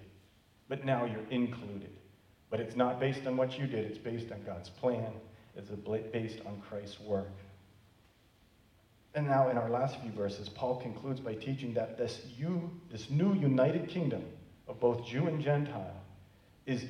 but 0.67 0.85
now 0.85 1.05
you're 1.05 1.29
included. 1.29 1.91
But 2.49 2.59
it's 2.59 2.75
not 2.75 2.99
based 2.99 3.25
on 3.27 3.37
what 3.37 3.59
you 3.59 3.67
did, 3.67 3.85
it's 3.85 3.97
based 3.97 4.31
on 4.31 4.43
God's 4.43 4.69
plan, 4.69 5.11
it's 5.55 5.69
based 6.11 6.39
on 6.45 6.61
Christ's 6.67 6.99
work. 7.01 7.31
And 9.15 9.27
now, 9.27 9.49
in 9.49 9.57
our 9.57 9.69
last 9.69 9.99
few 10.01 10.11
verses, 10.11 10.49
Paul 10.49 10.77
concludes 10.77 11.19
by 11.19 11.33
teaching 11.33 11.73
that 11.73 11.97
this, 11.97 12.21
you, 12.37 12.69
this 12.91 13.09
new 13.09 13.33
united 13.33 13.89
kingdom 13.89 14.23
of 14.67 14.79
both 14.79 15.05
Jew 15.05 15.27
and 15.27 15.41
Gentile 15.41 15.95
is, 16.67 16.85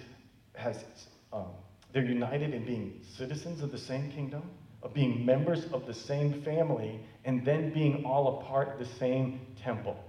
has, 0.53 0.83
um, 1.31 1.47
they're 1.93 2.03
united 2.03 2.53
in 2.53 2.65
being 2.65 2.99
citizens 3.17 3.63
of 3.63 3.71
the 3.71 3.77
same 3.77 4.11
kingdom, 4.11 4.43
of 4.83 4.93
being 4.93 5.25
members 5.25 5.65
of 5.71 5.85
the 5.85 5.93
same 5.93 6.41
family, 6.41 6.99
and 7.29 7.45
then 7.45 7.71
being 7.71 8.05
all 8.05 8.39
a 8.39 8.43
part 8.45 8.69
of 8.69 8.79
the 8.79 8.95
same 8.97 9.39
temple. 9.63 10.03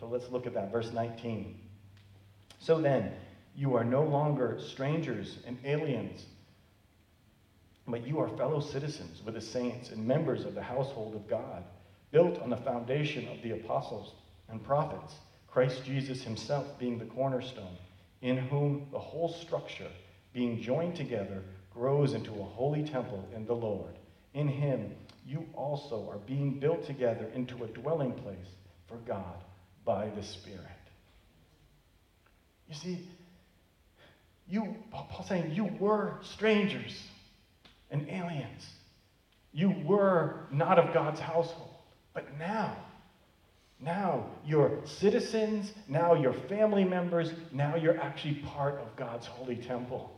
So 0.00 0.06
let's 0.06 0.30
look 0.30 0.46
at 0.46 0.54
that. 0.54 0.72
Verse 0.72 0.90
19. 0.94 1.60
So 2.58 2.80
then, 2.80 3.12
you 3.54 3.76
are 3.76 3.84
no 3.84 4.02
longer 4.02 4.58
strangers 4.58 5.40
and 5.46 5.58
aliens 5.66 6.24
But 7.86 8.06
you 8.06 8.18
are 8.20 8.28
fellow 8.30 8.60
citizens 8.60 9.22
with 9.24 9.34
the 9.34 9.42
saints 9.42 9.90
and 9.90 10.06
members 10.06 10.46
of 10.46 10.54
the 10.54 10.62
household 10.62 11.14
of 11.14 11.28
God, 11.28 11.64
built 12.12 12.40
on 12.40 12.50
the 12.50 12.56
foundation 12.56 13.28
of 13.28 13.42
the 13.42 13.52
apostles 13.52 14.14
and 14.48 14.64
prophets, 14.64 15.16
Christ 15.48 15.84
Jesus 15.84 16.22
himself 16.22 16.78
being 16.78 16.98
the 16.98 17.04
cornerstone, 17.04 17.76
in 18.22 18.38
whom 18.38 18.86
the 18.90 18.98
whole 18.98 19.28
structure, 19.28 19.90
being 20.32 20.62
joined 20.62 20.96
together, 20.96 21.42
grows 21.74 22.14
into 22.14 22.32
a 22.32 22.44
holy 22.44 22.84
temple 22.84 23.28
in 23.36 23.44
the 23.46 23.54
Lord. 23.54 23.98
In 24.34 24.48
him 24.48 24.94
you 25.26 25.46
also 25.54 26.08
are 26.10 26.18
being 26.18 26.60
built 26.60 26.84
together 26.86 27.26
into 27.34 27.64
a 27.64 27.66
dwelling 27.68 28.12
place 28.12 28.36
for 28.88 28.96
God 29.06 29.42
by 29.84 30.10
the 30.10 30.22
Spirit. 30.22 30.60
You 32.68 32.74
see, 32.74 33.08
you, 34.46 34.76
Paul's 34.90 35.28
saying, 35.28 35.52
you 35.52 35.70
were 35.80 36.14
strangers 36.22 37.02
and 37.90 38.08
aliens. 38.08 38.66
You 39.52 39.74
were 39.84 40.40
not 40.50 40.78
of 40.78 40.92
God's 40.92 41.20
household. 41.20 41.70
But 42.12 42.38
now, 42.38 42.76
now 43.80 44.26
you're 44.44 44.80
citizens, 44.84 45.72
now 45.88 46.14
you're 46.14 46.34
family 46.48 46.84
members, 46.84 47.32
now 47.52 47.76
you're 47.76 48.00
actually 48.00 48.36
part 48.46 48.74
of 48.80 48.94
God's 48.96 49.26
holy 49.26 49.56
temple. 49.56 50.13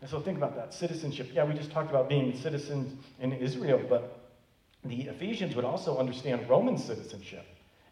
And 0.00 0.08
so 0.08 0.20
think 0.20 0.36
about 0.36 0.54
that 0.56 0.72
citizenship. 0.72 1.30
Yeah, 1.32 1.44
we 1.44 1.54
just 1.54 1.70
talked 1.70 1.90
about 1.90 2.08
being 2.08 2.36
citizens 2.36 3.04
in 3.20 3.32
Israel, 3.32 3.80
but 3.88 4.30
the 4.84 5.02
Ephesians 5.02 5.56
would 5.56 5.64
also 5.64 5.98
understand 5.98 6.48
Roman 6.48 6.78
citizenship. 6.78 7.44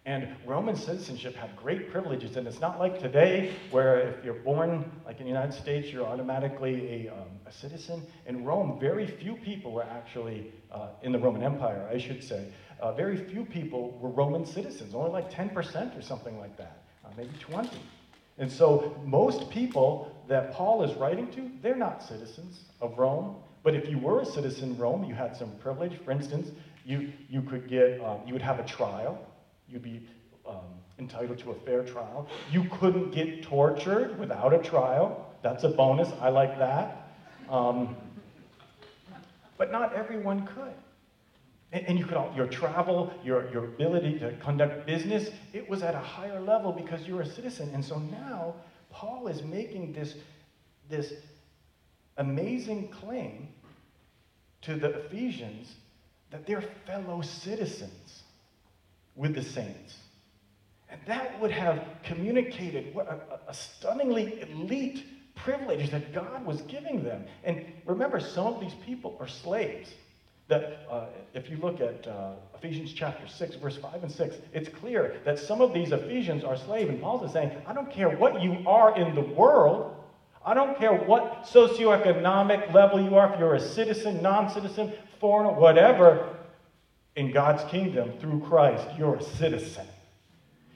And 0.04 0.28
Roman 0.46 0.76
citizenship 0.76 1.34
had 1.34 1.56
great 1.56 1.90
privileges, 1.90 2.36
and 2.36 2.46
it's 2.46 2.60
not 2.60 2.78
like 2.78 3.00
today 3.00 3.52
where 3.72 3.98
if 3.98 4.24
you're 4.24 4.34
born, 4.34 4.88
like 5.04 5.18
in 5.18 5.24
the 5.24 5.32
United 5.32 5.52
States, 5.52 5.88
you're 5.88 6.06
automatically 6.06 7.08
a, 7.08 7.12
um, 7.12 7.40
a 7.44 7.50
citizen. 7.50 8.06
In 8.26 8.44
Rome, 8.44 8.78
very 8.78 9.08
few 9.08 9.34
people 9.34 9.72
were 9.72 9.82
actually, 9.82 10.52
uh, 10.70 10.90
in 11.02 11.10
the 11.10 11.18
Roman 11.18 11.42
Empire, 11.42 11.88
I 11.92 11.98
should 11.98 12.22
say, 12.22 12.46
uh, 12.78 12.92
very 12.92 13.16
few 13.16 13.44
people 13.44 13.98
were 14.00 14.10
Roman 14.10 14.46
citizens, 14.46 14.94
only 14.94 15.10
like 15.10 15.28
10% 15.28 15.98
or 15.98 16.02
something 16.02 16.38
like 16.38 16.56
that, 16.56 16.84
uh, 17.04 17.08
maybe 17.16 17.36
20. 17.40 17.68
And 18.38 18.50
so 18.50 18.94
most 19.04 19.50
people 19.50 20.12
that 20.28 20.52
Paul 20.52 20.82
is 20.82 20.94
writing 20.96 21.30
to, 21.32 21.50
they're 21.62 21.76
not 21.76 22.02
citizens 22.02 22.64
of 22.80 22.98
Rome. 22.98 23.42
But 23.62 23.74
if 23.74 23.88
you 23.88 23.98
were 23.98 24.20
a 24.20 24.26
citizen 24.26 24.72
of 24.72 24.80
Rome, 24.80 25.04
you 25.04 25.14
had 25.14 25.36
some 25.36 25.52
privilege. 25.60 25.96
For 26.04 26.10
instance, 26.10 26.52
you, 26.84 27.12
you 27.28 27.42
could 27.42 27.68
get, 27.68 28.00
um, 28.04 28.20
you 28.26 28.32
would 28.34 28.42
have 28.42 28.58
a 28.60 28.62
trial 28.62 29.18
You'd 29.68 29.82
be 29.82 30.00
um, 30.46 30.80
entitled 30.98 31.38
to 31.38 31.50
a 31.50 31.54
fair 31.54 31.82
trial. 31.82 32.28
You 32.50 32.64
couldn't 32.64 33.10
get 33.12 33.42
tortured 33.42 34.16
without 34.18 34.52
a 34.52 34.58
trial. 34.58 35.16
That's 35.42 35.64
a 35.64 35.68
bonus. 35.68 36.12
I 36.20 36.28
like 36.28 36.58
that. 36.58 36.88
Um, 37.48 37.96
but 39.58 39.72
not 39.72 39.92
everyone 39.92 40.46
could. 40.46 40.74
And, 41.72 41.86
and 41.88 41.98
you 41.98 42.04
could 42.04 42.16
all, 42.16 42.32
your 42.36 42.46
travel, 42.46 43.12
your, 43.24 43.50
your 43.50 43.64
ability 43.64 44.18
to 44.20 44.32
conduct 44.36 44.86
business, 44.86 45.30
it 45.52 45.68
was 45.68 45.82
at 45.82 45.94
a 45.94 46.00
higher 46.00 46.40
level 46.40 46.72
because 46.72 47.06
you're 47.06 47.22
a 47.22 47.26
citizen. 47.26 47.70
And 47.74 47.84
so 47.84 47.98
now 47.98 48.54
Paul 48.90 49.28
is 49.28 49.42
making 49.42 49.92
this, 49.92 50.14
this 50.88 51.12
amazing 52.16 52.88
claim 52.88 53.48
to 54.62 54.74
the 54.74 54.90
Ephesians 55.00 55.74
that 56.30 56.46
they're 56.46 56.64
fellow 56.86 57.22
citizens 57.22 58.22
with 59.14 59.34
the 59.34 59.42
saints. 59.42 59.98
And 60.88 61.00
that 61.06 61.40
would 61.40 61.50
have 61.50 61.84
communicated 62.04 62.94
what 62.94 63.08
a, 63.08 63.50
a 63.50 63.54
stunningly 63.54 64.40
elite 64.40 65.04
privilege 65.34 65.90
that 65.90 66.12
God 66.12 66.44
was 66.44 66.62
giving 66.62 67.02
them. 67.02 67.24
And 67.44 67.64
remember, 67.84 68.20
some 68.20 68.46
of 68.46 68.60
these 68.60 68.74
people 68.84 69.16
are 69.20 69.28
slaves. 69.28 69.90
That 70.48 70.86
uh, 70.90 71.06
if 71.34 71.50
you 71.50 71.56
look 71.56 71.80
at 71.80 72.06
uh, 72.06 72.34
Ephesians 72.54 72.92
chapter 72.92 73.26
6, 73.26 73.56
verse 73.56 73.76
5 73.76 74.04
and 74.04 74.12
6, 74.12 74.36
it's 74.52 74.68
clear 74.68 75.16
that 75.24 75.38
some 75.38 75.60
of 75.60 75.74
these 75.74 75.90
Ephesians 75.92 76.44
are 76.44 76.56
slaves. 76.56 76.88
And 76.88 77.00
Paul 77.00 77.24
is 77.24 77.32
saying, 77.32 77.50
I 77.66 77.72
don't 77.72 77.90
care 77.90 78.10
what 78.10 78.40
you 78.40 78.62
are 78.66 78.96
in 78.96 79.14
the 79.14 79.22
world, 79.22 79.92
I 80.44 80.54
don't 80.54 80.78
care 80.78 80.94
what 80.94 81.42
socioeconomic 81.44 82.72
level 82.72 83.00
you 83.00 83.16
are, 83.16 83.32
if 83.32 83.40
you're 83.40 83.54
a 83.54 83.60
citizen, 83.60 84.22
non 84.22 84.48
citizen, 84.48 84.92
foreigner, 85.18 85.58
whatever, 85.58 86.36
in 87.16 87.32
God's 87.32 87.64
kingdom 87.70 88.12
through 88.20 88.40
Christ, 88.40 88.86
you're 88.96 89.16
a 89.16 89.22
citizen. 89.22 89.86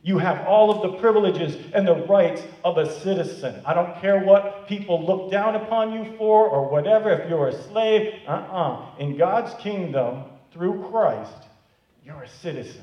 You 0.02 0.18
have 0.18 0.46
all 0.46 0.70
of 0.70 0.90
the 0.90 0.98
privileges 0.98 1.56
and 1.74 1.86
the 1.86 1.94
rights 2.06 2.42
of 2.64 2.78
a 2.78 3.00
citizen. 3.00 3.62
I 3.66 3.74
don't 3.74 4.00
care 4.00 4.18
what 4.20 4.66
people 4.66 5.04
look 5.04 5.30
down 5.30 5.56
upon 5.56 5.92
you 5.92 6.16
for 6.16 6.48
or 6.48 6.70
whatever. 6.70 7.10
If 7.10 7.28
you're 7.28 7.48
a 7.48 7.62
slave, 7.64 8.14
uh 8.26 8.30
uh-uh. 8.30 8.72
uh 8.72 8.96
In 8.98 9.18
God's 9.18 9.52
kingdom, 9.62 10.24
through 10.52 10.88
Christ, 10.90 11.44
you're 12.04 12.22
a 12.22 12.28
citizen. 12.28 12.82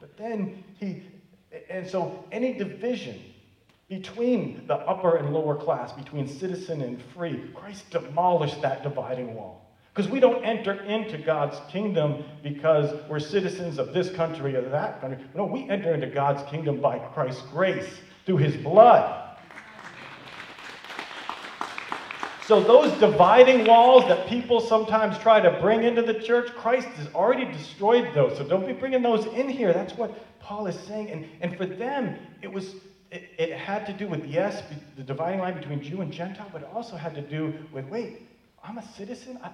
But 0.00 0.16
then 0.16 0.64
he, 0.78 1.02
and 1.70 1.88
so 1.88 2.24
any 2.32 2.54
division 2.54 3.20
between 3.88 4.66
the 4.66 4.74
upper 4.74 5.16
and 5.16 5.32
lower 5.32 5.54
class, 5.54 5.92
between 5.92 6.26
citizen 6.26 6.82
and 6.82 7.00
free, 7.14 7.50
Christ 7.54 7.90
demolished 7.90 8.60
that 8.62 8.82
dividing 8.82 9.34
wall. 9.34 9.63
Because 9.94 10.10
we 10.10 10.18
don't 10.18 10.44
enter 10.44 10.72
into 10.82 11.18
God's 11.18 11.56
kingdom 11.70 12.24
because 12.42 13.08
we're 13.08 13.20
citizens 13.20 13.78
of 13.78 13.94
this 13.94 14.10
country 14.10 14.56
or 14.56 14.68
that 14.70 15.00
country. 15.00 15.24
No, 15.36 15.44
we 15.44 15.68
enter 15.70 15.94
into 15.94 16.08
God's 16.08 16.42
kingdom 16.50 16.80
by 16.80 16.98
Christ's 16.98 17.42
grace 17.52 18.00
through 18.26 18.38
his 18.38 18.56
blood. 18.56 19.20
So, 22.44 22.60
those 22.60 22.92
dividing 22.98 23.66
walls 23.66 24.06
that 24.08 24.26
people 24.26 24.60
sometimes 24.60 25.16
try 25.18 25.40
to 25.40 25.58
bring 25.60 25.84
into 25.84 26.02
the 26.02 26.14
church, 26.14 26.52
Christ 26.54 26.88
has 26.88 27.06
already 27.14 27.44
destroyed 27.50 28.12
those. 28.14 28.36
So, 28.36 28.44
don't 28.44 28.66
be 28.66 28.74
bringing 28.74 29.00
those 29.00 29.24
in 29.26 29.48
here. 29.48 29.72
That's 29.72 29.94
what 29.94 30.40
Paul 30.40 30.66
is 30.66 30.78
saying. 30.80 31.08
And, 31.10 31.26
and 31.40 31.56
for 31.56 31.66
them, 31.66 32.16
it 32.42 32.52
was. 32.52 32.74
It, 33.10 33.30
it 33.38 33.52
had 33.52 33.86
to 33.86 33.92
do 33.92 34.08
with, 34.08 34.24
yes, 34.24 34.60
the 34.96 35.04
dividing 35.04 35.38
line 35.38 35.54
between 35.54 35.80
Jew 35.80 36.00
and 36.00 36.12
Gentile, 36.12 36.48
but 36.52 36.62
it 36.62 36.68
also 36.74 36.96
had 36.96 37.14
to 37.14 37.22
do 37.22 37.54
with, 37.72 37.86
wait, 37.86 38.22
I'm 38.64 38.76
a 38.76 38.84
citizen? 38.96 39.38
I, 39.40 39.50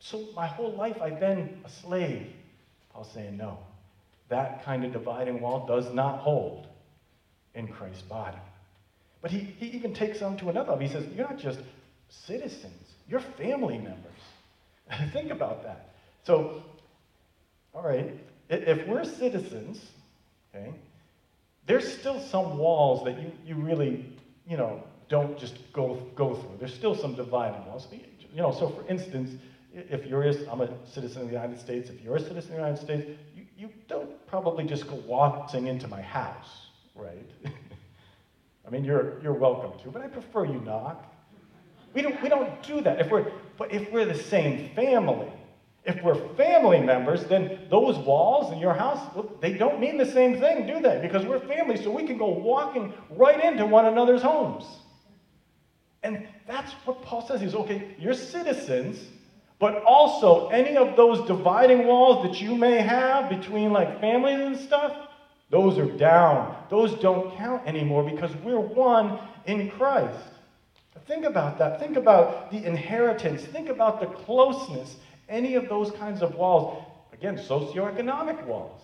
so 0.00 0.26
my 0.34 0.46
whole 0.46 0.72
life 0.72 1.00
I've 1.00 1.20
been 1.20 1.60
a 1.64 1.68
slave. 1.68 2.26
Paul's 2.92 3.10
saying, 3.12 3.36
no, 3.36 3.58
that 4.28 4.64
kind 4.64 4.84
of 4.84 4.92
dividing 4.92 5.40
wall 5.40 5.66
does 5.66 5.92
not 5.92 6.18
hold 6.18 6.66
in 7.54 7.68
Christ's 7.68 8.02
body. 8.02 8.38
But 9.22 9.30
he, 9.30 9.38
he 9.38 9.66
even 9.66 9.92
takes 9.92 10.22
on 10.22 10.36
to 10.38 10.48
another 10.48 10.72
level. 10.72 10.86
He 10.86 10.92
says, 10.92 11.06
you're 11.14 11.28
not 11.28 11.38
just 11.38 11.60
citizens, 12.08 12.94
you're 13.08 13.20
family 13.20 13.78
members. 13.78 14.10
Think 15.12 15.30
about 15.30 15.62
that. 15.62 15.90
So, 16.24 16.62
all 17.74 17.82
right, 17.82 18.18
if 18.48 18.86
we're 18.88 19.04
citizens, 19.04 19.84
okay, 20.54 20.72
there's 21.66 21.86
still 21.86 22.20
some 22.20 22.58
walls 22.58 23.04
that 23.04 23.20
you, 23.20 23.30
you 23.46 23.54
really, 23.54 24.06
you 24.48 24.56
know, 24.56 24.82
don't 25.08 25.38
just 25.38 25.56
go, 25.72 25.94
go 26.14 26.34
through. 26.34 26.56
There's 26.58 26.74
still 26.74 26.94
some 26.94 27.14
dividing 27.14 27.64
walls. 27.66 27.86
You 27.92 28.42
know, 28.42 28.52
so 28.52 28.68
for 28.68 28.86
instance, 28.88 29.30
if 29.72 30.06
you're 30.06 30.22
a, 30.22 30.34
I'm 30.50 30.60
a 30.60 30.68
citizen 30.86 31.22
of 31.22 31.28
the 31.28 31.34
United 31.34 31.58
States, 31.58 31.90
if 31.90 32.00
you're 32.02 32.16
a 32.16 32.20
citizen 32.20 32.52
of 32.52 32.56
the 32.58 32.66
United 32.66 32.82
States, 32.82 33.06
you, 33.36 33.44
you 33.56 33.68
don't 33.88 34.26
probably 34.26 34.64
just 34.64 34.88
go 34.88 34.96
waltzing 35.06 35.66
into 35.66 35.86
my 35.88 36.02
house, 36.02 36.66
right? 36.94 37.30
I 38.66 38.70
mean, 38.70 38.84
you're, 38.84 39.20
you're 39.22 39.32
welcome 39.32 39.72
to, 39.82 39.90
but 39.90 40.02
I 40.02 40.08
prefer 40.08 40.44
you 40.44 40.60
knock. 40.60 41.04
We 41.94 42.02
don't, 42.02 42.20
we 42.22 42.28
don't 42.28 42.62
do 42.62 42.80
that. 42.82 43.00
If 43.00 43.10
we're, 43.10 43.30
but 43.56 43.72
if 43.72 43.90
we're 43.90 44.04
the 44.04 44.14
same 44.14 44.70
family, 44.74 45.28
if 45.84 46.02
we're 46.02 46.14
family 46.36 46.80
members, 46.80 47.24
then 47.24 47.66
those 47.70 47.96
walls 47.98 48.52
in 48.52 48.58
your 48.58 48.74
house, 48.74 49.00
they 49.40 49.54
don't 49.54 49.80
mean 49.80 49.96
the 49.96 50.06
same 50.06 50.38
thing, 50.38 50.66
do 50.66 50.80
they? 50.80 51.00
Because 51.00 51.24
we're 51.24 51.40
family, 51.40 51.82
so 51.82 51.90
we 51.90 52.06
can 52.06 52.18
go 52.18 52.28
walking 52.28 52.92
right 53.10 53.42
into 53.42 53.66
one 53.66 53.86
another's 53.86 54.22
homes. 54.22 54.64
And 56.02 56.26
that's 56.46 56.72
what 56.84 57.02
Paul 57.02 57.26
says. 57.26 57.40
He's 57.40 57.54
okay, 57.54 57.94
you're 57.98 58.14
citizens, 58.14 58.98
but 59.60 59.84
also, 59.84 60.48
any 60.48 60.78
of 60.78 60.96
those 60.96 61.24
dividing 61.26 61.86
walls 61.86 62.26
that 62.26 62.40
you 62.40 62.56
may 62.56 62.80
have 62.80 63.28
between 63.28 63.74
like 63.74 64.00
families 64.00 64.40
and 64.40 64.56
stuff, 64.56 64.96
those 65.50 65.76
are 65.76 65.84
down. 65.84 66.56
Those 66.70 66.94
don't 66.94 67.36
count 67.36 67.68
anymore 67.68 68.02
because 68.02 68.34
we're 68.36 68.58
one 68.58 69.18
in 69.44 69.70
Christ. 69.72 70.18
Think 71.06 71.26
about 71.26 71.58
that. 71.58 71.78
Think 71.78 71.98
about 71.98 72.50
the 72.50 72.64
inheritance. 72.64 73.42
Think 73.42 73.68
about 73.68 74.00
the 74.00 74.06
closeness. 74.06 74.96
Any 75.28 75.56
of 75.56 75.68
those 75.68 75.90
kinds 75.90 76.22
of 76.22 76.36
walls. 76.36 76.82
Again, 77.12 77.36
socioeconomic 77.36 78.42
walls. 78.46 78.80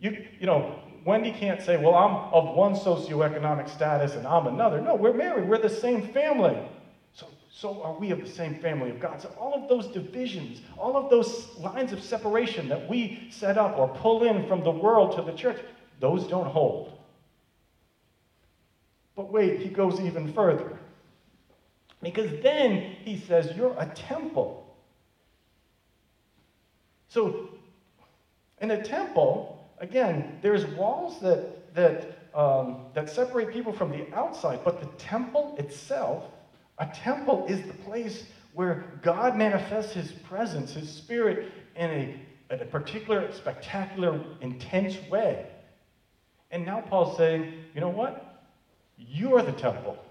You, 0.00 0.26
you 0.40 0.46
know, 0.46 0.80
Wendy 1.04 1.30
can't 1.30 1.62
say, 1.62 1.76
well, 1.76 1.94
I'm 1.94 2.32
of 2.34 2.56
one 2.56 2.74
socioeconomic 2.74 3.68
status 3.68 4.14
and 4.14 4.26
I'm 4.26 4.48
another. 4.48 4.80
No, 4.80 4.96
we're 4.96 5.14
married. 5.14 5.48
We're 5.48 5.58
the 5.58 5.70
same 5.70 6.08
family 6.08 6.58
so 7.56 7.82
are 7.82 7.94
we 7.94 8.10
of 8.10 8.20
the 8.20 8.28
same 8.28 8.56
family 8.56 8.90
of 8.90 9.00
God. 9.00 9.22
So 9.22 9.30
all 9.40 9.54
of 9.54 9.66
those 9.66 9.86
divisions, 9.86 10.60
all 10.76 10.94
of 10.94 11.08
those 11.08 11.56
lines 11.56 11.90
of 11.90 12.02
separation 12.02 12.68
that 12.68 12.86
we 12.86 13.28
set 13.30 13.56
up 13.56 13.78
or 13.78 13.88
pull 13.88 14.24
in 14.24 14.46
from 14.46 14.62
the 14.62 14.70
world 14.70 15.16
to 15.16 15.22
the 15.22 15.32
church, 15.32 15.58
those 15.98 16.26
don't 16.26 16.48
hold. 16.48 16.92
But 19.14 19.32
wait, 19.32 19.60
he 19.60 19.70
goes 19.70 19.98
even 20.00 20.34
further. 20.34 20.78
Because 22.02 22.30
then 22.42 22.76
he 22.76 23.18
says, 23.18 23.56
You're 23.56 23.74
a 23.78 23.86
temple. 23.86 24.62
So, 27.08 27.48
in 28.60 28.70
a 28.70 28.84
temple, 28.84 29.66
again, 29.78 30.40
there's 30.42 30.66
walls 30.66 31.20
that, 31.20 31.74
that, 31.74 32.18
um, 32.34 32.82
that 32.92 33.08
separate 33.08 33.50
people 33.50 33.72
from 33.72 33.92
the 33.92 34.12
outside, 34.14 34.60
but 34.62 34.78
the 34.78 34.86
temple 34.98 35.54
itself, 35.58 36.24
a 36.78 36.86
temple 36.86 37.46
is 37.48 37.66
the 37.66 37.72
place 37.72 38.24
where 38.52 38.84
God 39.02 39.36
manifests 39.36 39.92
his 39.92 40.12
presence, 40.12 40.72
his 40.72 40.90
spirit, 40.90 41.50
in 41.74 41.90
a, 41.90 42.54
in 42.54 42.60
a 42.60 42.64
particular, 42.64 43.30
spectacular, 43.32 44.20
intense 44.40 44.96
way. 45.10 45.46
And 46.50 46.64
now 46.64 46.80
Paul's 46.80 47.16
saying, 47.16 47.52
you 47.74 47.80
know 47.80 47.90
what? 47.90 48.44
You 48.96 49.36
are 49.36 49.42
the 49.42 49.52
temple. 49.52 49.96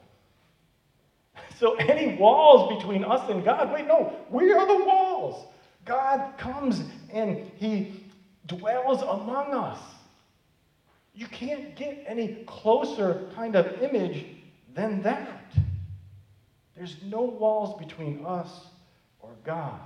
So 1.58 1.75
any 1.75 2.17
walls 2.17 2.78
between 2.78 3.06
us 3.06 3.30
and 3.30 3.43
God, 3.43 3.71
wait, 3.71 3.88
no, 3.88 4.13
we 4.30 4.51
are 4.51 4.67
the 4.67 4.84
walls. 4.84 5.47
God 5.86 6.38
comes 6.38 6.84
and 7.13 7.49
he 7.56 8.04
dwells 8.45 9.01
among 9.01 9.54
us. 9.54 9.80
You 11.13 11.28
can't 11.28 11.73
get 11.75 12.04
any 12.06 12.43
closer 12.45 13.30
kind 13.36 13.56
of 13.56 13.82
image 13.82 14.25
than 14.73 15.01
that. 15.04 15.56
There's 16.75 16.95
no 17.03 17.21
walls 17.21 17.79
between 17.79 18.25
us 18.25 18.49
or 19.19 19.31
God. 19.45 19.79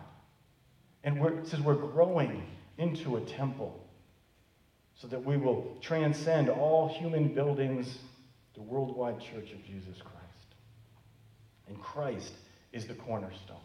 And 1.03 1.17
it 1.17 1.47
says 1.47 1.61
we're 1.61 1.75
growing 1.75 2.43
into 2.77 3.17
a 3.17 3.21
temple 3.21 3.79
so 4.95 5.07
that 5.07 5.23
we 5.23 5.37
will 5.37 5.77
transcend 5.81 6.49
all 6.49 6.89
human 6.89 7.33
buildings, 7.33 7.99
the 8.55 8.61
worldwide 8.61 9.19
church 9.19 9.51
of 9.51 9.63
Jesus 9.65 9.97
Christ. 10.01 10.15
And 11.67 11.79
Christ 11.79 12.33
is 12.73 12.85
the 12.85 12.95
cornerstone, 12.95 13.57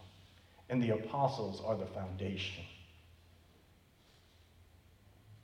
and 0.68 0.82
the 0.82 0.90
apostles 0.90 1.60
are 1.64 1.76
the 1.76 1.86
foundation. 1.86 2.64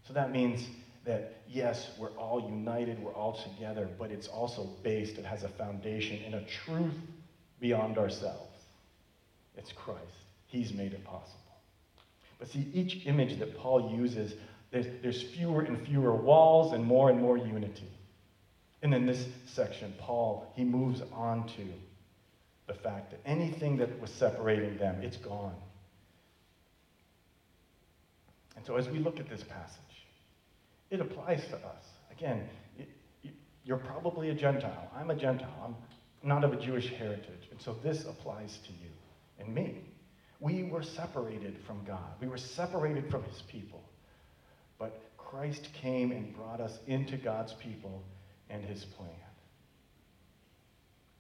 So 0.07 0.13
that 0.15 0.31
means 0.31 0.67
that, 1.05 1.43
yes, 1.49 1.91
we're 1.99 2.11
all 2.11 2.49
united, 2.49 3.03
we're 3.03 3.15
all 3.15 3.33
together, 3.33 3.89
but 3.99 4.11
it's 4.11 4.29
also 4.29 4.69
based, 4.83 5.19
it 5.19 5.25
has 5.25 5.43
a 5.43 5.49
foundation 5.49 6.23
in 6.23 6.35
a 6.35 6.45
truth 6.45 6.95
beyond 7.61 7.99
ourselves. 7.99 8.59
It's 9.57 9.73
Christ. 9.73 10.01
He's 10.47 10.73
made 10.73 10.93
it 10.93 11.05
possible. 11.05 11.37
But 12.39 12.49
see, 12.49 12.67
each 12.73 13.07
image 13.07 13.39
that 13.39 13.57
Paul 13.59 13.95
uses, 13.95 14.33
there's, 14.71 14.87
there's 15.03 15.23
fewer 15.23 15.63
and 15.63 15.87
fewer 15.87 16.15
walls 16.15 16.73
and 16.73 16.85
more 16.85 17.11
and 17.11 17.21
more 17.21 17.37
unity. 17.37 17.89
And 18.83 18.95
in 18.95 19.05
this 19.07 19.27
section, 19.47 19.93
Paul, 19.99 20.51
he 20.57 20.65
moves 20.65 21.03
on 21.13 21.47
to 21.49 21.67
the 22.67 22.75
fact 22.75 23.11
that 23.11 23.21
anything 23.27 23.77
that 23.79 24.01
was 24.01 24.11
separating 24.11 24.79
them, 24.79 25.03
it's 25.03 25.19
gone. 25.19 25.55
And 28.57 28.65
so 28.65 28.77
as 28.77 28.89
we 28.89 28.99
look 28.99 29.21
at 29.21 29.29
this 29.29 29.43
passage, 29.43 30.07
it 30.91 31.01
applies 31.01 31.47
to 31.49 31.57
us. 31.57 31.85
Again, 32.11 32.49
you're 33.65 33.79
probably 33.79 34.31
a 34.31 34.35
Gentile. 34.35 34.91
I'm 34.97 35.11
a 35.11 35.15
Gentile. 35.15 35.49
I'm 35.65 35.77
not 36.23 36.45
of 36.45 36.53
a 36.53 36.57
Jewish 36.57 36.91
heritage. 36.91 37.49
And 37.51 37.61
so 37.61 37.77
this 37.83 38.05
applies 38.05 38.59
to 38.67 38.73
you 38.73 38.91
and 39.39 39.55
me. 39.55 39.79
We 40.41 40.65
were 40.65 40.83
separated 40.83 41.57
from 41.67 41.85
God, 41.87 42.15
we 42.21 42.29
were 42.29 42.39
separated 42.39 43.11
from 43.11 43.25
his 43.25 43.43
people. 43.43 43.83
But 44.79 45.03
Christ 45.17 45.69
came 45.75 46.13
and 46.13 46.35
brought 46.35 46.61
us 46.61 46.79
into 46.87 47.17
God's 47.17 47.53
people 47.55 48.03
and 48.49 48.65
his 48.65 48.85
plan. 48.85 49.11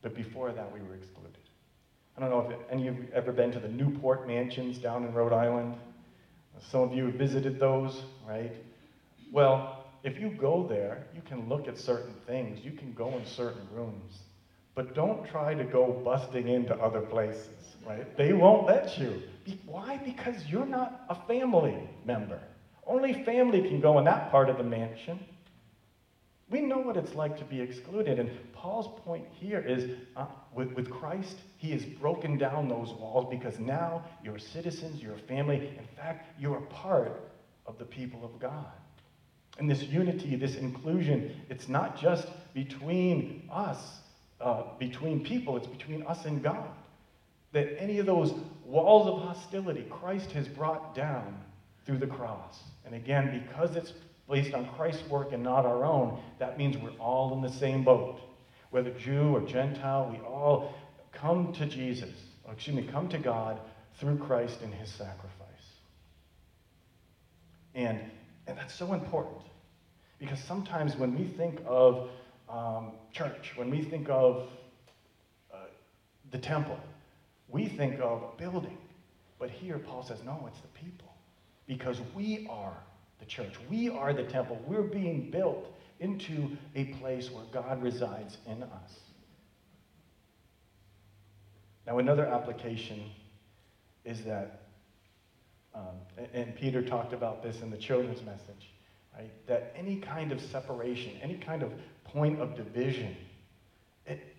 But 0.03 0.15
before 0.15 0.51
that, 0.53 0.73
we 0.73 0.81
were 0.81 0.95
excluded. 0.95 1.37
I 2.17 2.21
don't 2.21 2.31
know 2.31 2.51
if 2.51 2.57
any 2.71 2.89
of 2.89 2.97
you 2.97 3.03
have 3.03 3.13
ever 3.13 3.33
been 3.33 3.53
to 3.53 3.61
the 3.61 3.69
Newport 3.69 4.27
Mansions 4.27 4.79
down 4.79 5.05
in 5.05 5.13
Rhode 5.13 5.33
Island. 5.33 5.75
Some 6.71 6.81
of 6.81 6.93
you 6.93 7.07
have 7.07 7.15
visited 7.15 7.59
those, 7.59 8.03
right? 8.27 8.53
Well, 9.33 9.85
if 10.03 10.19
you 10.19 10.31
go 10.31 10.67
there, 10.67 11.07
you 11.15 11.23
can 11.23 11.49
look 11.49 11.69
at 11.69 11.79
certain 11.79 12.15
things. 12.27 12.65
You 12.65 12.73
can 12.73 12.93
go 12.93 13.17
in 13.17 13.25
certain 13.27 13.67
rooms. 13.73 14.19
But 14.81 14.95
don't 14.95 15.29
try 15.29 15.53
to 15.53 15.62
go 15.62 15.93
busting 15.93 16.49
into 16.49 16.75
other 16.75 17.03
places, 17.03 17.77
right? 17.87 18.16
They 18.16 18.33
won't 18.33 18.66
let 18.66 18.97
you. 18.97 19.23
Why? 19.66 19.99
Because 19.99 20.47
you're 20.47 20.64
not 20.64 21.03
a 21.11 21.16
family 21.27 21.77
member. 22.07 22.40
Only 22.87 23.23
family 23.25 23.61
can 23.61 23.83
go 23.83 23.99
in 23.99 24.07
that 24.07 24.31
part 24.31 24.49
of 24.49 24.57
the 24.57 24.62
mansion. 24.62 25.21
We 26.49 26.62
know 26.62 26.79
what 26.79 26.97
it's 26.97 27.14
like 27.14 27.37
to 27.40 27.45
be 27.45 27.61
excluded. 27.61 28.19
And 28.19 28.31
Paul's 28.55 28.88
point 29.05 29.27
here 29.35 29.61
is 29.61 29.99
uh, 30.16 30.25
with, 30.55 30.73
with 30.73 30.88
Christ, 30.88 31.37
he 31.59 31.73
has 31.73 31.85
broken 31.85 32.38
down 32.38 32.66
those 32.66 32.95
walls 32.95 33.27
because 33.29 33.59
now 33.59 34.03
you're 34.25 34.38
citizens, 34.38 35.03
you're 35.03 35.19
family. 35.29 35.75
In 35.79 35.88
fact, 35.95 36.40
you're 36.40 36.57
a 36.57 36.66
part 36.69 37.21
of 37.66 37.77
the 37.77 37.85
people 37.85 38.25
of 38.25 38.40
God. 38.40 38.73
And 39.59 39.71
this 39.71 39.83
unity, 39.83 40.37
this 40.37 40.57
inclusion, 40.57 41.37
it's 41.51 41.69
not 41.69 42.01
just 42.01 42.29
between 42.55 43.47
us, 43.53 43.99
uh, 44.40 44.62
between 44.79 45.24
people, 45.24 45.57
it's 45.57 45.66
between 45.66 46.03
us 46.05 46.24
and 46.24 46.42
God. 46.42 46.68
That 47.53 47.81
any 47.81 47.98
of 47.98 48.07
those 48.07 48.33
walls 48.64 49.09
of 49.09 49.22
hostility, 49.22 49.87
Christ 49.90 50.31
has 50.33 50.46
brought 50.48 50.94
down 50.94 51.40
through 51.85 51.98
the 51.98 52.07
cross. 52.07 52.59
And 52.85 52.94
again, 52.94 53.44
because 53.46 53.76
it's 53.76 53.92
based 54.29 54.55
on 54.55 54.68
Christ's 54.76 55.09
work 55.11 55.33
and 55.33 55.42
not 55.42 55.66
our 55.66 55.85
own, 55.85 56.20
that 56.38 56.57
means 56.57 56.76
we're 56.76 56.90
all 56.98 57.35
in 57.35 57.42
the 57.42 57.53
same 57.53 57.85
boat. 57.85 58.20
Whether 58.70 58.90
Jew 58.92 59.35
or 59.35 59.40
Gentile, 59.40 60.09
we 60.11 60.24
all 60.24 60.74
come 61.12 61.53
to 61.55 61.66
Jesus, 61.66 62.14
or 62.44 62.53
excuse 62.53 62.76
me, 62.76 62.88
come 62.90 63.09
to 63.09 63.18
God 63.18 63.61
through 63.98 64.18
Christ 64.18 64.59
and 64.62 64.72
his 64.72 64.88
sacrifice. 64.88 65.26
And, 67.74 68.00
and 68.46 68.57
that's 68.57 68.74
so 68.74 68.92
important 68.92 69.42
because 70.18 70.38
sometimes 70.38 70.96
when 70.96 71.18
we 71.18 71.26
think 71.37 71.61
of 71.66 72.11
um, 72.51 72.93
church, 73.13 73.53
when 73.57 73.71
we 73.71 73.83
think 73.83 74.09
of 74.09 74.49
uh, 75.53 75.59
the 76.31 76.39
temple, 76.39 76.79
we 77.49 77.67
think 77.67 78.01
of 78.01 78.23
a 78.23 78.37
building. 78.37 78.79
But 79.39 79.51
here 79.51 79.79
Paul 79.79 80.03
says, 80.03 80.19
no, 80.25 80.45
it's 80.49 80.61
the 80.61 80.69
people 80.69 81.09
because 81.67 82.01
we 82.15 82.47
are 82.51 82.77
the 83.21 83.27
church. 83.27 83.55
We 83.71 83.89
are 83.89 84.13
the 84.13 84.25
temple. 84.25 84.61
We're 84.67 84.83
being 84.83 85.31
built 85.31 85.67
into 86.01 86.57
a 86.75 86.85
place 86.85 87.31
where 87.31 87.45
God 87.53 87.83
resides 87.83 88.39
in 88.47 88.63
us. 88.63 88.99
Now, 91.87 91.99
another 91.99 92.27
application 92.27 93.05
is 94.05 94.23
that, 94.25 94.63
um, 95.75 95.97
and 96.33 96.55
Peter 96.57 96.83
talked 96.83 97.13
about 97.13 97.43
this 97.43 97.61
in 97.63 97.71
the 97.71 97.77
children's 97.77 98.23
message, 98.23 98.73
right? 99.16 99.31
That 99.46 99.75
any 99.77 99.96
kind 99.96 100.33
of 100.33 100.40
separation, 100.40 101.12
any 101.23 101.37
kind 101.37 101.62
of 101.62 101.73
point 102.05 102.40
of 102.40 102.57
division, 102.57 103.16
it, 104.07 104.35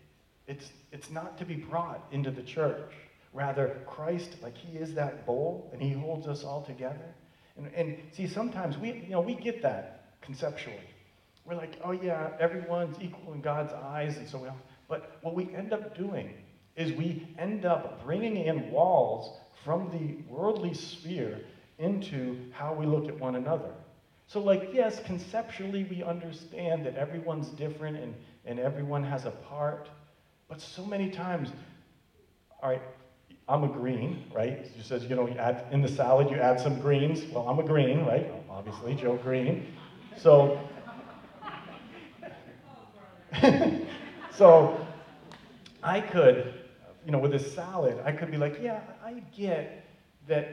it's, 0.48 0.72
it's 0.92 1.10
not 1.10 1.38
to 1.38 1.46
be 1.46 1.56
brought 1.56 2.06
into 2.12 2.32
the 2.32 2.44
church. 2.44 2.92
Rather, 3.34 3.82
Christ, 3.88 4.36
like 4.42 4.58
He 4.58 4.78
is 4.78 4.94
that 4.96 5.26
bowl 5.26 5.70
and 5.74 5.82
He 5.82 5.92
holds 5.92 6.28
us 6.28 6.44
all 6.44 6.64
together. 6.64 7.16
And, 7.58 7.74
and 7.74 7.98
see, 8.14 8.28
sometimes 8.28 8.78
we, 8.78 8.94
you 8.94 9.12
know, 9.12 9.22
we 9.22 9.36
get 9.36 9.62
that 9.62 10.16
conceptually. 10.22 10.78
We're 11.46 11.56
like, 11.56 11.80
oh 11.84 11.92
yeah, 11.92 12.32
everyone's 12.40 12.98
equal 13.02 13.34
in 13.34 13.42
God's 13.42 13.74
eyes, 13.74 14.18
and 14.18 14.28
so 14.28 14.38
we. 14.38 14.50
But 14.88 15.18
what 15.22 15.36
we 15.36 15.54
end 15.56 15.74
up 15.74 15.98
doing 15.98 16.34
is 16.76 16.92
we 16.94 17.28
end 17.40 17.66
up 17.66 18.04
bringing 18.04 18.38
in 18.38 18.72
walls 18.72 19.38
from 19.64 19.90
the 19.90 20.34
worldly 20.34 20.74
sphere 20.74 21.40
into 21.80 22.38
how 22.52 22.74
we 22.74 22.86
look 22.86 23.08
at 23.08 23.20
one 23.20 23.36
another. 23.36 23.72
So, 24.32 24.40
like, 24.40 24.72
yes, 24.72 25.02
conceptually 25.02 25.84
we 25.84 26.04
understand 26.04 26.86
that 26.86 26.96
everyone's 26.96 27.50
different 27.52 27.98
and, 27.98 28.16
and 28.46 28.60
everyone 28.60 29.04
has 29.04 29.26
a 29.26 29.32
part, 29.32 29.90
but 30.48 30.62
so 30.62 30.86
many 30.86 31.10
times, 31.10 31.52
all 32.64 32.70
right, 32.70 32.82
I'm 33.50 33.66
a 33.66 33.68
green, 33.68 34.16
right? 34.34 34.58
It 34.80 34.86
says, 34.86 35.06
you 35.06 35.16
know, 35.18 35.26
you 35.26 35.36
add 35.36 35.64
in 35.70 35.82
the 35.82 35.90
salad, 35.90 36.30
you 36.30 36.40
add 36.40 36.62
some 36.62 36.78
greens. 36.78 37.28
Well, 37.30 37.44
I'm 37.46 37.60
a 37.60 37.64
green, 37.64 38.06
right? 38.06 38.26
Obviously, 38.50 38.96
Joe 38.96 39.18
Green. 39.18 39.58
So, 40.16 40.50
so 44.32 44.72
I 45.84 46.00
could, 46.00 46.46
you 47.04 47.12
know, 47.12 47.18
with 47.20 47.32
this 47.32 47.44
salad, 47.44 48.00
I 48.02 48.14
could 48.14 48.30
be 48.32 48.38
like, 48.38 48.62
yeah, 48.62 48.80
I 49.04 49.24
get 49.34 49.68
that, 50.28 50.48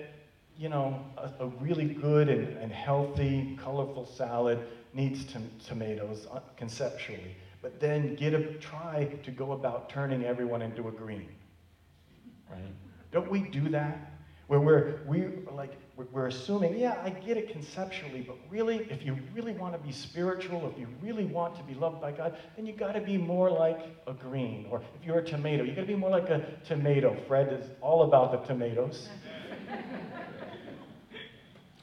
you 0.58 0.68
know, 0.68 1.00
a, 1.16 1.44
a 1.44 1.46
really 1.60 1.86
good 1.86 2.28
and, 2.28 2.58
and, 2.58 2.72
healthy, 2.72 3.56
colorful 3.62 4.04
salad 4.04 4.58
needs 4.92 5.24
to, 5.26 5.40
tomatoes 5.64 6.26
uh, 6.32 6.40
conceptually, 6.56 7.36
but 7.62 7.78
then 7.78 8.16
get 8.16 8.34
a 8.34 8.54
try 8.54 9.04
to 9.22 9.30
go 9.30 9.52
about 9.52 9.88
turning 9.88 10.24
everyone 10.24 10.60
into 10.60 10.88
a 10.88 10.90
green, 10.90 11.28
right? 12.50 12.60
Don't 13.12 13.30
we 13.30 13.40
do 13.40 13.68
that? 13.68 14.14
Where 14.48 14.60
we're, 14.60 15.00
we 15.06 15.26
like, 15.52 15.74
we're 16.10 16.26
assuming, 16.26 16.76
yeah, 16.76 17.00
I 17.04 17.10
get 17.10 17.36
it 17.36 17.52
conceptually, 17.52 18.22
but 18.22 18.36
really, 18.50 18.88
if 18.90 19.04
you 19.04 19.16
really 19.34 19.52
want 19.52 19.74
to 19.74 19.78
be 19.78 19.92
spiritual, 19.92 20.68
if 20.72 20.78
you 20.78 20.88
really 21.02 21.26
want 21.26 21.54
to 21.56 21.62
be 21.62 21.74
loved 21.74 22.00
by 22.00 22.12
God, 22.12 22.36
then 22.56 22.66
you 22.66 22.72
got 22.72 22.92
to 22.92 23.00
be 23.00 23.16
more 23.16 23.50
like 23.50 23.78
a 24.06 24.14
green. 24.14 24.66
Or 24.70 24.80
if 24.98 25.06
you're 25.06 25.18
a 25.18 25.24
tomato, 25.24 25.62
you 25.64 25.74
got 25.74 25.82
to 25.82 25.86
be 25.86 25.94
more 25.94 26.10
like 26.10 26.30
a 26.30 26.46
tomato. 26.66 27.16
Fred 27.28 27.52
is 27.52 27.68
all 27.80 28.02
about 28.02 28.32
the 28.32 28.38
tomatoes. 28.48 29.08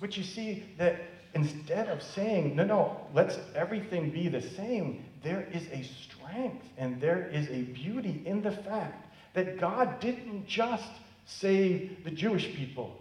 but 0.05 0.15
you 0.15 0.23
see 0.23 0.63
that 0.77 0.97
instead 1.33 1.89
of 1.89 1.99
saying, 1.99 2.55
no, 2.55 2.63
no, 2.63 2.95
let's 3.15 3.39
everything 3.55 4.11
be 4.11 4.27
the 4.27 4.39
same, 4.39 5.03
there 5.23 5.47
is 5.51 5.63
a 5.71 5.81
strength 5.81 6.63
and 6.77 7.01
there 7.01 7.27
is 7.29 7.49
a 7.49 7.63
beauty 7.63 8.21
in 8.23 8.43
the 8.43 8.51
fact 8.51 9.07
that 9.33 9.59
God 9.59 9.99
didn't 9.99 10.45
just 10.45 10.91
save 11.25 12.03
the 12.03 12.11
Jewish 12.11 12.53
people. 12.53 12.95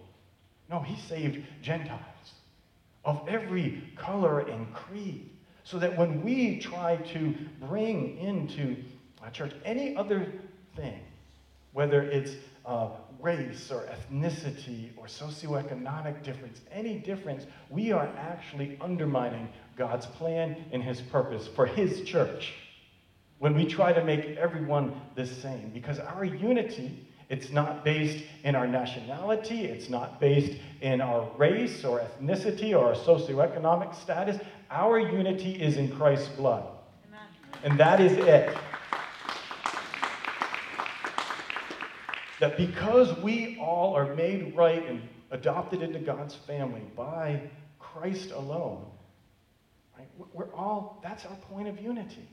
No, 0.71 0.81
he 0.81 0.99
saved 0.99 1.45
Gentiles 1.61 2.01
of 3.05 3.29
every 3.29 3.83
color 3.97 4.41
and 4.41 4.73
creed. 4.73 5.29
So 5.65 5.79
that 5.81 5.99
when 5.99 6.23
we 6.23 6.59
try 6.59 6.97
to 7.13 7.35
bring 7.61 8.17
into 8.17 8.77
a 9.23 9.31
church 9.31 9.53
any 9.67 9.95
other 9.95 10.33
thing, 10.75 11.01
whether 11.75 12.01
it's 12.01 12.33
uh, 12.65 12.89
race 13.25 13.73
or 13.73 13.89
ethnicity 13.89 14.91
or 14.97 15.07
socioeconomic 15.07 16.23
difference, 16.23 16.61
any 16.71 16.99
difference, 16.99 17.47
we 17.71 17.91
are 17.91 18.09
actually 18.19 18.77
undermining 18.83 19.49
God's 19.77 20.05
plan 20.05 20.57
and 20.73 20.83
his 20.83 21.01
purpose 21.01 21.49
for 21.49 21.65
his 21.65 22.03
church 22.03 22.53
when 23.39 23.55
we 23.55 23.65
try 23.65 23.93
to 23.95 24.05
make 24.05 24.37
everyone 24.37 25.01
the 25.15 25.27
same. 25.27 25.71
Because 25.73 25.99
our 25.99 26.25
unity, 26.25 27.09
it's 27.31 27.51
not 27.51 27.83
based 27.83 28.25
in 28.45 28.55
our 28.55 28.67
nationality, 28.67 29.65
it's 29.65 29.89
not 29.89 30.21
based 30.21 30.59
in 30.83 31.01
our 31.01 31.29
race 31.39 31.83
or 31.83 32.01
ethnicity 32.01 32.79
or 32.79 32.89
our 32.89 32.95
socioeconomic 32.95 33.95
status. 33.95 34.39
Our 34.71 34.99
unity 34.99 35.53
is 35.53 35.79
in 35.79 35.91
Christ's 35.97 36.29
blood. 36.29 36.65
Amen. 37.09 37.27
And 37.65 37.81
that 37.81 38.01
is 38.01 38.13
it. 38.13 38.55
That 42.41 42.57
because 42.57 43.17
we 43.23 43.59
all 43.61 43.95
are 43.95 44.15
made 44.15 44.57
right 44.57 44.85
and 44.87 45.03
adopted 45.31 45.83
into 45.83 45.99
God's 45.99 46.35
family 46.35 46.83
by 46.97 47.43
Christ 47.79 48.31
alone, 48.33 48.85
right, 49.97 50.09
we're 50.33 50.53
all, 50.53 51.01
that's 51.03 51.25
our 51.27 51.37
point 51.51 51.69
of 51.69 51.81
unity. 51.81 52.29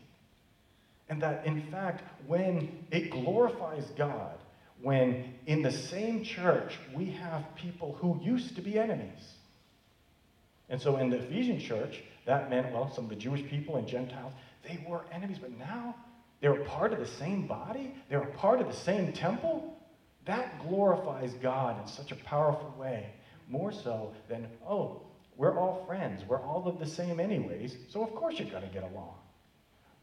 And 1.10 1.22
that, 1.22 1.46
in 1.46 1.62
fact, 1.72 2.04
when 2.26 2.86
it 2.90 3.12
glorifies 3.12 3.86
God, 3.98 4.38
when 4.82 5.34
in 5.46 5.62
the 5.62 5.72
same 5.72 6.24
church 6.24 6.80
we 6.96 7.12
have 7.12 7.44
people 7.56 7.98
who 8.00 8.20
used 8.24 8.56
to 8.56 8.62
be 8.62 8.80
enemies. 8.80 9.34
And 10.70 10.82
so 10.82 10.98
in 10.98 11.10
the 11.10 11.18
Ephesian 11.18 11.60
church, 11.60 12.02
that 12.26 12.50
meant, 12.50 12.72
well, 12.72 12.92
some 12.96 13.04
of 13.04 13.10
the 13.10 13.16
Jewish 13.16 13.48
people 13.50 13.76
and 13.76 13.88
Gentiles, 13.88 14.34
they 14.64 14.84
were 14.88 15.02
enemies, 15.12 15.38
but 15.40 15.52
now 15.58 15.96
they're 16.40 16.64
part 16.64 16.94
of 16.94 17.00
the 17.00 17.08
same 17.08 17.46
body, 17.46 17.94
they're 18.10 18.22
a 18.22 18.34
part 18.38 18.62
of 18.62 18.68
the 18.68 18.74
same 18.74 19.12
temple. 19.12 19.78
That 20.26 20.68
glorifies 20.68 21.34
God 21.34 21.82
in 21.82 21.88
such 21.88 22.12
a 22.12 22.16
powerful 22.16 22.74
way, 22.78 23.12
more 23.50 23.72
so 23.72 24.14
than, 24.30 24.48
oh, 24.68 25.02
we're 25.36 25.58
all 25.58 25.84
friends, 25.88 26.24
we're 26.28 26.42
all 26.42 26.68
of 26.68 26.80
the 26.80 26.86
same, 26.86 27.20
anyways, 27.20 27.76
so 27.90 28.04
of 28.04 28.14
course 28.14 28.38
you're 28.38 28.50
going 28.50 28.68
to 28.68 28.74
get 28.74 28.84
along. 28.84 29.16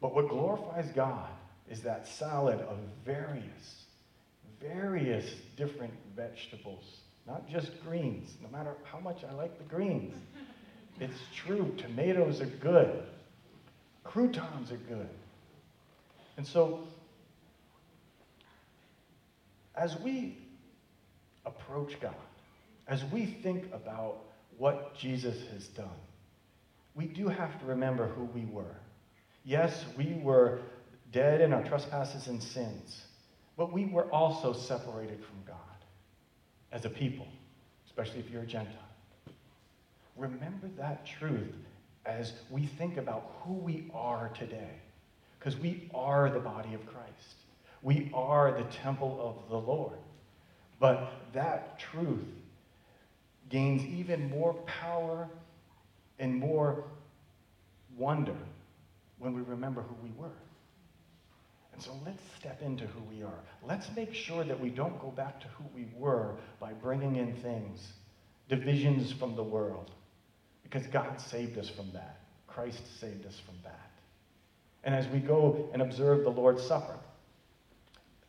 But 0.00 0.14
what 0.14 0.28
glorifies 0.28 0.90
God 0.94 1.28
is 1.70 1.80
that 1.82 2.06
salad 2.06 2.60
of 2.60 2.78
various, 3.04 3.84
various 4.60 5.30
different 5.56 5.92
vegetables, 6.16 7.00
not 7.26 7.48
just 7.48 7.82
greens, 7.84 8.36
no 8.42 8.48
matter 8.48 8.74
how 8.84 8.98
much 8.98 9.22
I 9.24 9.32
like 9.34 9.58
the 9.58 9.64
greens. 9.64 10.14
It's 11.00 11.20
true, 11.32 11.72
tomatoes 11.76 12.40
are 12.40 12.46
good, 12.46 13.04
croutons 14.02 14.72
are 14.72 14.78
good. 14.78 15.08
And 16.36 16.44
so, 16.44 16.80
as 19.78 19.98
we 20.00 20.36
approach 21.46 22.00
God, 22.00 22.14
as 22.88 23.04
we 23.06 23.26
think 23.26 23.64
about 23.72 24.24
what 24.56 24.96
Jesus 24.96 25.36
has 25.52 25.68
done, 25.68 25.86
we 26.94 27.06
do 27.06 27.28
have 27.28 27.58
to 27.60 27.66
remember 27.66 28.06
who 28.08 28.24
we 28.24 28.44
were. 28.46 28.76
Yes, 29.44 29.84
we 29.96 30.18
were 30.22 30.58
dead 31.12 31.40
in 31.40 31.52
our 31.52 31.62
trespasses 31.62 32.26
and 32.26 32.42
sins, 32.42 33.02
but 33.56 33.72
we 33.72 33.86
were 33.86 34.10
also 34.10 34.52
separated 34.52 35.24
from 35.24 35.36
God 35.46 35.56
as 36.72 36.84
a 36.84 36.90
people, 36.90 37.28
especially 37.86 38.18
if 38.18 38.30
you're 38.30 38.42
a 38.42 38.46
Gentile. 38.46 38.74
Remember 40.16 40.68
that 40.76 41.06
truth 41.06 41.54
as 42.04 42.32
we 42.50 42.66
think 42.66 42.96
about 42.96 43.30
who 43.42 43.52
we 43.52 43.88
are 43.94 44.30
today, 44.36 44.72
because 45.38 45.56
we 45.56 45.88
are 45.94 46.30
the 46.30 46.40
body 46.40 46.74
of 46.74 46.84
Christ. 46.86 47.36
We 47.82 48.10
are 48.14 48.52
the 48.52 48.64
temple 48.64 49.18
of 49.20 49.50
the 49.50 49.58
Lord. 49.58 49.98
But 50.80 51.10
that 51.32 51.78
truth 51.78 52.26
gains 53.48 53.84
even 53.84 54.30
more 54.30 54.54
power 54.66 55.28
and 56.18 56.34
more 56.34 56.84
wonder 57.96 58.36
when 59.18 59.34
we 59.34 59.42
remember 59.42 59.82
who 59.82 59.94
we 60.02 60.10
were. 60.16 60.36
And 61.72 61.82
so 61.82 61.92
let's 62.04 62.22
step 62.38 62.60
into 62.60 62.86
who 62.86 63.02
we 63.04 63.22
are. 63.22 63.38
Let's 63.62 63.88
make 63.94 64.12
sure 64.12 64.44
that 64.44 64.58
we 64.58 64.68
don't 64.68 65.00
go 65.00 65.10
back 65.10 65.40
to 65.40 65.46
who 65.48 65.64
we 65.74 65.86
were 65.96 66.34
by 66.58 66.72
bringing 66.72 67.16
in 67.16 67.34
things, 67.34 67.92
divisions 68.48 69.12
from 69.12 69.36
the 69.36 69.42
world, 69.44 69.92
because 70.62 70.86
God 70.88 71.20
saved 71.20 71.56
us 71.56 71.68
from 71.68 71.90
that. 71.92 72.18
Christ 72.48 72.82
saved 73.00 73.26
us 73.26 73.38
from 73.46 73.54
that. 73.62 73.90
And 74.82 74.94
as 74.94 75.06
we 75.08 75.20
go 75.20 75.68
and 75.72 75.82
observe 75.82 76.24
the 76.24 76.30
Lord's 76.30 76.64
Supper, 76.64 76.96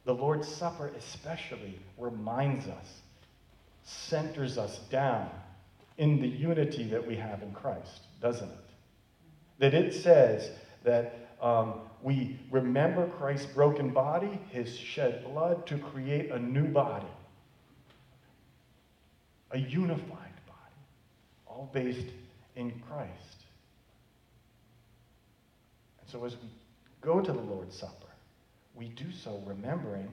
the 0.10 0.15
Lord's 0.15 0.48
Supper 0.48 0.91
especially 0.98 1.78
reminds 2.00 2.65
us, 2.65 3.02
centers 3.84 4.58
us 4.58 4.80
down 4.89 5.30
in 6.00 6.19
the 6.19 6.28
unity 6.28 6.86
that 6.86 7.06
we 7.06 7.15
have 7.15 7.43
in 7.43 7.52
Christ, 7.52 8.02
doesn't 8.19 8.50
it? 8.50 8.69
That 9.60 9.76
it 9.76 9.93
says 9.93 10.50
that 10.84 11.30
um, 11.39 11.82
we 12.02 12.39
remember 12.50 13.08
Christ's 13.19 13.45
broken 13.54 13.91
body, 13.91 14.39
his 14.50 14.76
shed 14.76 15.24
blood, 15.26 15.67
to 15.67 15.78
create 15.78 16.32
a 16.32 16.39
new 16.39 16.65
body, 16.65 17.06
a 19.52 19.60
unified 19.60 20.10
body, 20.48 20.80
all 21.45 21.69
based 21.72 22.08
in 22.56 22.72
Christ. 22.89 23.43
And 26.02 26.10
so 26.10 26.26
as 26.26 26.34
we 26.34 26.50
go 27.00 27.22
to 27.22 27.32
the 27.32 27.41
Lord's 27.41 27.78
Supper, 27.78 28.09
we 28.79 28.87
do 28.87 29.11
so 29.11 29.43
remembering 29.45 30.09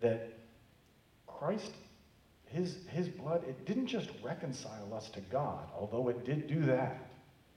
that 0.00 0.34
Christ, 1.26 1.72
his, 2.44 2.76
his 2.90 3.08
blood, 3.08 3.42
it 3.48 3.64
didn't 3.64 3.86
just 3.86 4.10
reconcile 4.22 4.92
us 4.94 5.08
to 5.10 5.20
God, 5.20 5.66
although 5.74 6.08
it 6.08 6.26
did 6.26 6.46
do 6.46 6.60
that. 6.66 6.98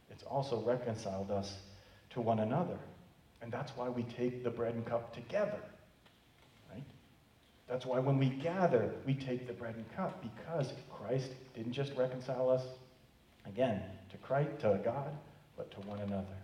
It's 0.10 0.24
also 0.24 0.62
reconciled 0.62 1.32
us 1.32 1.54
to 2.12 2.22
one 2.22 2.40
another. 2.40 2.80
And 3.42 3.52
that's 3.52 3.76
why 3.76 3.90
we 3.90 4.04
take 4.04 4.44
the 4.44 4.50
bread 4.50 4.76
and 4.76 4.86
cup 4.86 5.14
together. 5.14 5.60
Right? 6.72 6.84
That's 7.68 7.86
why 7.86 8.00
when 8.00 8.18
we 8.18 8.30
gather, 8.30 8.92
we 9.06 9.14
take 9.14 9.48
the 9.48 9.54
bread 9.54 9.76
and 9.76 9.96
cup 9.96 10.24
because 10.24 10.72
Christ 10.90 11.32
didn't 11.56 11.74
just 11.74 11.94
reconcile 11.96 12.50
us 12.50 12.64
again 13.46 13.82
to 14.12 14.18
Christ, 14.18 14.60
to 14.60 14.80
God, 14.84 15.12
but 15.58 15.72
to 15.72 15.88
one 15.88 16.00
another. 16.00 16.38